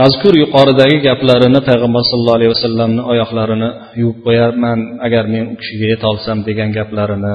mazkur 0.00 0.34
yuqoridagi 0.42 0.96
gaplarini 1.08 1.60
payg'ambar 1.68 2.02
sallallohu 2.10 2.38
alayhi 2.38 2.52
vasallamni 2.56 3.02
oyoqlarini 3.12 3.68
yuvib 4.00 4.18
qo'yarman 4.26 4.78
agar 5.06 5.24
men 5.34 5.44
u 5.52 5.54
kishiga 5.60 5.86
yetolsam 5.94 6.38
degan 6.48 6.70
gaplarini 6.78 7.34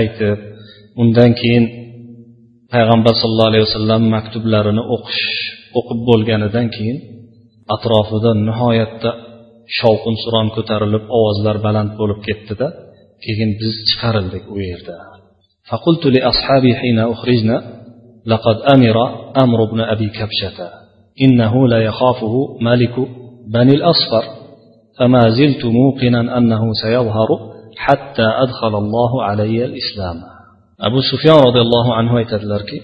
aytib 0.00 0.38
undan 1.02 1.30
keyin 1.40 1.64
payg'ambar 2.74 3.14
sallallohu 3.20 3.50
alayhi 3.52 3.66
vasallam 3.68 4.02
maktublarini 4.16 4.82
o'qish 4.94 5.24
o'qib 5.78 6.00
bo'lganidan 6.08 6.66
keyin 6.76 6.98
atrofida 7.74 8.30
nihoyatda 8.48 9.10
shovqin 9.78 10.16
suron 10.22 10.48
ko'tarilib 10.56 11.04
ovozlar 11.18 11.56
baland 11.66 11.90
bo'lib 12.00 12.20
ketdida 12.26 12.66
keyin 13.24 13.50
biz 13.60 13.72
chiqarildik 13.88 14.44
u 14.54 14.58
yerda 14.70 14.96
فقلت 15.70 16.04
لأصحابي 16.16 16.72
حين 16.80 16.98
أخرجنا 17.14 17.56
لقد 18.32 18.56
أمر 18.74 18.96
أمر 19.44 19.58
بن 19.72 19.80
أبي 19.94 20.08
كبشة 20.18 20.58
إنه 21.24 21.52
لا 21.72 21.78
يخافه 21.88 22.34
ملك 22.68 22.94
بني 23.54 23.74
الأصفر 23.78 24.24
فما 24.98 25.22
زلت 25.38 25.62
موقنا 25.80 26.20
أنه 26.38 26.62
سيظهر 26.84 27.28
حتى 27.84 28.26
أدخل 28.44 28.74
الله 28.82 29.12
علي 29.28 29.64
الإسلام 29.68 30.18
abu 30.88 31.00
sufyon 31.10 31.38
roziyallohu 31.46 31.90
anhu 32.00 32.14
aytadilarki 32.20 32.78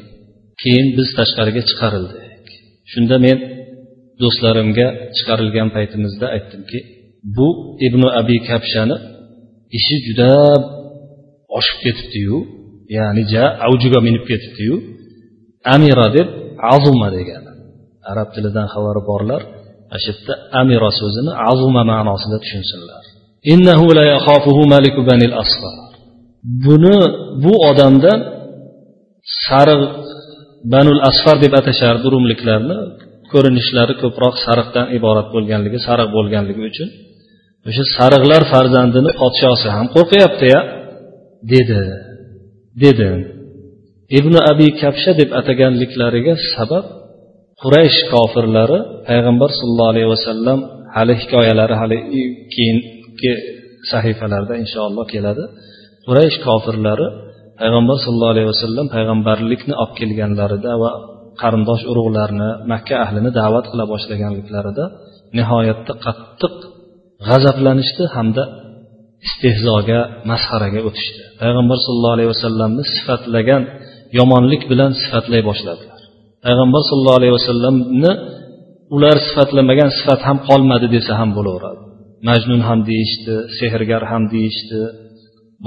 keyin 0.63 0.87
biz 0.97 1.09
tashqariga 1.19 1.63
chiqarildik 1.69 2.20
shunda 2.92 3.16
men 3.26 3.38
do'stlarimga 4.22 4.88
chiqarilgan 5.16 5.68
paytimizda 5.76 6.26
aytdimki 6.36 6.80
bu 7.36 7.48
ibn 7.88 8.02
abi 8.22 8.38
kabshani 8.50 8.96
ishi 9.78 9.96
juda 10.06 10.32
oshib 11.58 11.78
ketibdiyu 11.86 12.38
ya'ni 12.98 13.24
ja 13.34 13.46
avjiga 13.68 14.00
minib 14.08 14.24
ketibdiyu. 14.30 14.76
Amira 15.74 16.08
deb 16.18 16.28
azuma 16.74 17.08
degani. 17.18 17.52
Arab 18.12 18.28
tilidan 18.36 18.68
xabari 18.74 19.02
borlar 19.10 19.42
ana 19.94 20.00
shu 20.04 20.10
yerda 20.12 20.34
amira 20.62 20.90
so'zini 21.00 21.32
azuma 21.50 21.82
ma'nosida 21.92 22.38
tushunsinlar. 22.44 23.04
Innahu 23.54 23.86
la 23.98 24.04
yakhafuhu 24.14 24.62
maliku 24.74 25.02
banil 25.10 25.34
asfar. 25.44 25.76
Buni 26.66 26.98
bu 27.44 27.54
odamdan 27.70 28.20
sariq 29.46 29.84
banul 30.74 31.02
asfar 31.10 31.38
deb 31.44 31.54
atashardi 31.60 32.08
rumliklarni 32.16 32.78
ko'rinishlari 33.32 33.94
ko'proq 34.04 34.36
sariqdan 34.46 34.86
iborat 34.98 35.28
bo'lganligi 35.36 35.80
sariq 35.88 36.10
bo'lganligi 36.18 36.62
uchun 36.72 36.90
o'sha 37.70 37.84
sariqlar 37.98 38.42
farzandini 38.54 39.12
podshosi 39.22 39.68
ham 39.76 39.86
qo'rqyaptiya 39.96 40.60
dedi 41.54 41.82
dedi. 42.84 43.10
Ibn 44.20 44.34
abi 44.52 44.68
kabsha 44.82 45.12
deb 45.22 45.30
ataganliklariga 45.40 46.34
sabab 46.56 46.86
quraysh 47.62 48.00
kofirlari 48.14 48.80
payg'ambar 49.08 49.50
sollallohu 49.60 49.92
alayhi 49.94 50.10
vasallam 50.16 50.60
hali 50.96 51.14
hikoyalari 51.22 51.76
hali 51.82 51.98
keyingi 52.54 53.34
sahifalarda 53.92 54.54
inshaalloh 54.64 55.06
keladi. 55.14 55.44
Quraysh 56.08 56.38
kofirlari 56.48 57.08
payg'ambar 57.62 57.98
sallallohu 58.04 58.34
alayhi 58.36 58.50
vasallam 58.54 58.86
payg'ambarlikni 58.96 59.74
olib 59.84 59.94
kelganlarida 60.00 60.72
va 60.84 60.92
qarindosh 61.42 61.84
urug'larni 61.92 62.50
makka 62.72 62.96
ahlini 63.06 63.30
da'vat 63.40 63.66
qila 63.72 63.84
boshlaganliklarida 63.94 64.86
nihoyatda 65.38 65.94
qattiq 66.06 66.56
g'azablanishdi 67.28 68.04
hamda 68.16 68.44
istehzoga 69.28 70.00
masxaraga 70.32 70.80
o'tishdi. 70.88 71.22
Payg'ambar 71.42 71.78
sallallohu 71.86 72.16
alayhi 72.18 72.32
vasallamni 72.36 72.84
sifatlagan 72.94 73.64
yomonlik 74.20 74.62
bilan 74.72 74.92
sifatlay 75.02 75.42
boshladilar. 75.50 76.00
Payg'ambar 76.46 76.82
sallallohu 76.90 77.20
alayhi 77.22 77.36
vasallamni 77.40 78.12
ular 78.96 79.18
sifatlamagan 79.28 79.90
sifat 80.00 80.22
ham 80.28 80.38
qolmadi 80.50 80.88
desa 80.96 81.14
ham 81.20 81.30
bo'laveradi. 81.38 81.82
Majnun 82.30 82.62
ham 82.68 82.80
deyishdi 82.90 83.36
sehrgar 83.58 84.04
ham 84.12 84.24
deyishdi 84.34 84.82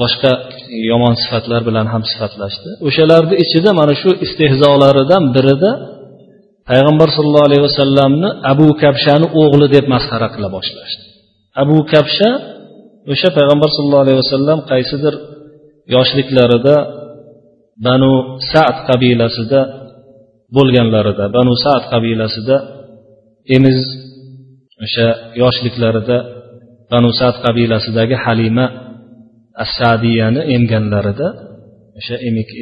boshqa 0.00 0.33
yomon 0.90 1.14
sifatlar 1.22 1.61
bilan 1.68 1.87
ham 1.92 2.02
sifatlashdi. 2.11 2.70
O'shalarni 2.88 3.35
ichida 3.44 3.70
mana 3.80 3.94
shu 4.02 4.11
istehzolaridan 4.24 5.24
birida 5.37 5.70
payg'ambar 6.70 7.09
sollallohu 7.16 7.46
alayhi 7.48 7.64
vasallamni 7.68 8.28
abu 8.52 8.66
kabshani 8.83 9.26
o'g'li 9.42 9.66
deb 9.76 9.85
masxara 9.94 10.28
qila 10.35 10.48
boshlashdi. 10.57 11.04
Abu 11.62 11.76
kabsha 11.92 12.30
o'sha 13.12 13.28
payg'ambar 13.38 13.68
sallallohu 13.76 14.04
alayhi 14.07 14.20
vasallam 14.24 14.59
qaysidir 14.70 15.14
yoshliklarida 15.94 16.76
banu 17.87 18.12
sad 18.52 18.76
qabilasida 18.88 19.61
bo'lganlarida 20.57 21.24
banu 21.37 21.52
sad 21.64 21.83
qabilasida 21.92 22.57
emiz 23.57 23.78
o'sha 24.85 25.09
yoshliklarida 25.42 26.16
banu 26.92 27.11
sad 27.20 27.35
qabilasidagi 27.44 28.16
halima 28.24 28.66
asadiyani 29.64 30.42
emganlarida 30.56 31.28
o'sha 31.98 32.16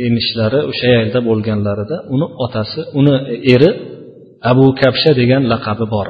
emishlari 0.06 0.60
o'sha 0.70 0.88
yerda 0.96 1.18
bo'lganlarida 1.28 1.96
uni 2.14 2.26
otasi 2.44 2.80
uni 3.00 3.14
eri 3.54 3.70
abu 4.50 4.66
kapsha 4.80 5.10
degan 5.20 5.42
laqabi 5.52 5.86
bor. 5.94 6.08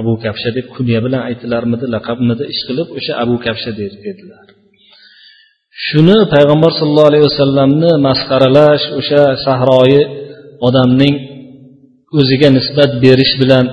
Abu 0.00 0.12
kapsha 0.24 0.50
deb 0.56 0.66
kunya 0.74 0.98
bilan 1.04 1.22
aytilarmidi 1.28 1.86
laqabmidi 1.94 2.44
ish 2.52 2.62
qilib 2.68 2.88
o'sha 2.98 3.12
abu 3.24 3.34
kapsha 3.44 3.70
dedilar. 3.78 4.46
Shuni 5.86 6.18
payg'ambar 6.34 6.70
sallallohu 6.78 7.10
alayhi 7.12 7.26
vasallamni 7.30 7.92
masxaralash 8.06 8.84
o'sha 8.98 9.24
sahroyi 9.46 10.02
odamning 10.66 11.14
o'ziga 12.18 12.48
nisbat 12.56 12.90
berish 13.04 13.32
bilan 13.42 13.66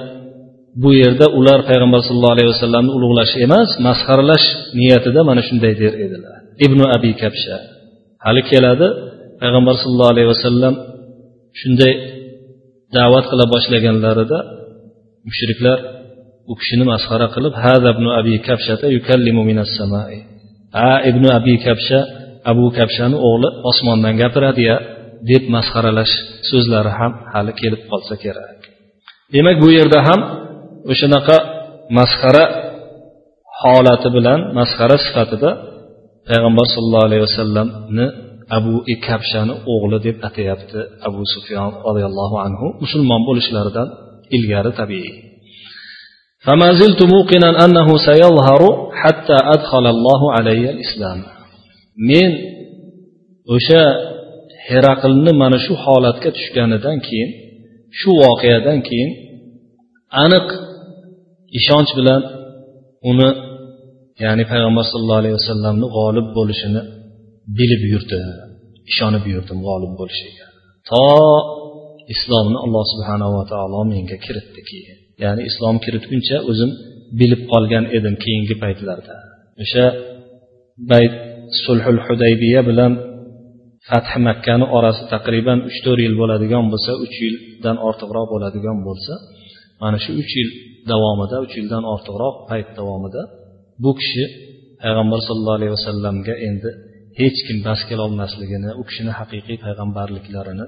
bu 0.82 0.90
yerda 1.02 1.26
ular 1.40 1.60
payg'ambar 1.70 2.00
sallallohu 2.08 2.36
alayhi 2.36 2.52
vasallamni 2.54 2.92
ulug'lash 2.98 3.34
emas 3.46 3.70
masxaralash 3.88 4.46
niyatida 4.80 5.22
mana 5.30 5.42
shunday 5.48 5.74
der 5.82 5.94
edilar. 6.06 6.38
Ibn 6.66 6.80
abi 6.96 7.12
kabsha. 7.22 7.58
Hali 8.26 8.42
keladi 8.52 8.88
payg'ambar 9.42 9.76
sallallohu 9.82 10.14
alayhi 10.16 10.30
vasallam 10.34 10.74
shunday 11.60 11.94
da'vat 12.98 13.26
qila 13.32 13.46
boshlaganlarida 13.54 14.40
mushriklar 15.28 15.78
u 16.52 16.54
kishini 16.60 16.86
masxara 16.92 17.28
qilib 17.36 17.54
hada 17.64 17.90
ibn 17.96 18.06
abi 18.20 18.36
kabshata 18.48 18.86
yukallimu 18.96 19.42
minas 19.50 19.72
samai. 19.80 20.18
Ha 20.78 20.94
ibn 21.10 21.24
abi 21.38 21.56
kabsha 21.66 22.00
abu 22.52 22.66
kabshani 22.78 23.18
o'g'li 23.28 23.50
osmondan 23.70 24.14
gapiradiya 24.22 24.76
deb 25.32 25.44
masxaralash 25.56 26.14
so'zlari 26.50 26.92
ham 27.00 27.12
hali 27.34 27.52
kelib 27.62 27.82
qolsa 27.92 28.16
kerak. 28.24 28.60
Demak 29.34 29.58
bu 29.64 29.70
yerda 29.78 30.00
ham 30.08 30.22
o'shanaqa 30.93 31.37
masxara 31.99 32.45
holati 33.61 34.09
bilan 34.17 34.41
masxara 34.59 34.97
sifatida 35.07 35.51
payg'ambar 36.29 36.67
sollallohu 36.75 37.07
alayhi 37.09 37.25
vasallamni 37.29 38.07
abu 38.59 38.75
kabshani 39.07 39.55
o'g'li 39.73 39.99
deb 40.07 40.17
atayapti 40.29 40.79
abu 41.09 41.21
sufyon 41.35 41.71
roziyallohu 41.87 42.37
anhu 42.47 42.67
musulmon 42.83 43.21
bo'lishlaridan 43.29 43.89
ilgari 44.37 44.73
tabiiy 44.83 45.13
فما 46.47 46.69
زلت 46.81 47.01
موقنا 47.15 47.51
أنه 47.65 47.89
سيظهر 48.09 48.63
حتى 49.01 49.37
أدخل 49.55 49.85
الله 49.95 50.21
علي 50.37 50.63
الإسلام 50.75 51.19
men 52.11 52.33
o'sha 53.55 53.83
heraqlni 54.69 55.33
mana 55.43 55.59
shu 55.67 55.75
holatga 55.85 56.31
tushganidan 56.37 56.97
keyin 57.07 57.31
shu 57.99 58.11
voqeadan 58.23 58.79
keyin 58.89 59.11
aniq 60.25 60.47
ishonch 61.60 61.92
bilan 62.00 62.22
uni 63.10 63.30
ya'ni 64.24 64.44
payg'ambar 64.52 64.84
sallallohu 64.92 65.22
alayhi 65.24 65.38
vasallamni 65.40 65.88
g'olib 65.98 66.28
bo'lishini 66.38 66.82
bilib 67.58 67.84
yurdi 67.94 68.20
ishonib 68.92 69.24
yurdim 69.34 69.60
g'olib 69.68 69.94
bo'lishiga. 70.00 70.46
To 70.90 71.04
islomni 72.14 72.58
alloh 72.66 72.84
subhanava 72.94 73.42
taolo 73.52 73.82
menga 73.92 74.18
kiritdi 74.26 74.62
keyin. 74.70 74.98
Ya'ni 75.24 75.42
islom 75.50 75.76
kiritguncha 75.86 76.38
o'zim 76.52 76.72
bilib 77.20 77.42
qolgan 77.52 77.86
edim 77.98 78.16
keyingi 78.24 78.56
paytlarda. 78.64 79.16
O'sha 79.64 79.86
bayt 80.92 81.14
sulhul 81.66 82.00
hudaybiya 82.06 82.62
bilan 82.70 82.92
fathi 83.88 84.18
makkani 84.28 84.66
orasi 84.78 85.04
taqriban 85.14 85.60
uch 85.70 85.78
to'rt 85.86 86.00
yil 86.06 86.16
bo'ladigan 86.22 86.66
bo'lsa 86.72 86.92
uch 87.06 87.16
yildan 87.26 87.78
ortiqroq 87.88 88.28
bo'ladigan 88.34 88.78
bo'lsa 88.88 89.14
mana 89.82 89.98
shu 90.04 90.12
uch 90.22 90.32
yil 90.40 90.50
davomida 90.92 91.36
uch 91.46 91.54
yildan 91.60 91.84
ortiqroq 91.94 92.36
payt 92.50 92.70
davomida 92.80 93.22
bu 93.84 93.92
kishi 94.00 94.26
payg'ambar 94.84 95.20
sallallohu 95.28 95.58
alayhi 95.60 95.74
vasallamga 95.78 96.36
endi 96.48 96.70
hech 97.20 97.40
kim 97.48 97.58
bas 97.68 97.82
kelolmasligini 97.90 98.70
u 98.80 98.82
kishini 98.90 99.12
haqiqiy 99.20 99.58
payg'ambarliklarini 99.66 100.66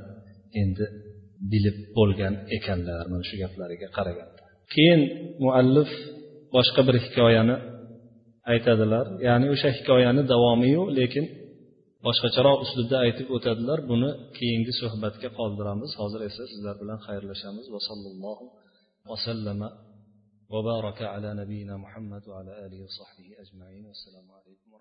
endi 0.62 0.86
bilib 1.52 1.78
bo'lgan 1.98 2.34
ekanlar 2.58 3.04
mana 3.12 3.24
shu 3.30 3.36
gaplariga 3.44 3.88
qaraganda. 3.98 4.42
Keyin 4.74 5.02
muallif 5.44 5.92
boshqa 6.56 6.82
bir 6.88 6.96
hikoyani 7.06 7.56
aytadilar. 8.52 9.06
Ya'ni 9.28 9.46
o'sha 9.54 9.70
hikoyani 9.78 10.22
davomiyu 10.34 10.84
lekin 11.00 11.26
boshqacharoq 12.06 12.58
uslubda 12.66 12.96
aytib 13.06 13.28
o'tadilar. 13.36 13.80
Buni 13.92 14.10
keyingi 14.38 14.74
suhbatga 14.82 15.30
qoldiramiz. 15.40 15.92
Hozir 16.02 16.22
esa 16.30 16.44
sizlar 16.52 16.76
bilan 16.82 17.00
xayrlashamiz. 17.08 17.66
Va 17.74 17.80
sallallohu 17.90 18.46
vasallama 19.10 19.68
وبارك 20.50 21.02
على 21.02 21.34
نبينا 21.34 21.78
محمد 21.78 22.28
وعلى 22.28 22.66
آله 22.66 22.84
وصحبه 22.84 23.36
أجمعين. 23.40 23.86
والسلام 23.86 24.32
عليكم 24.32 24.74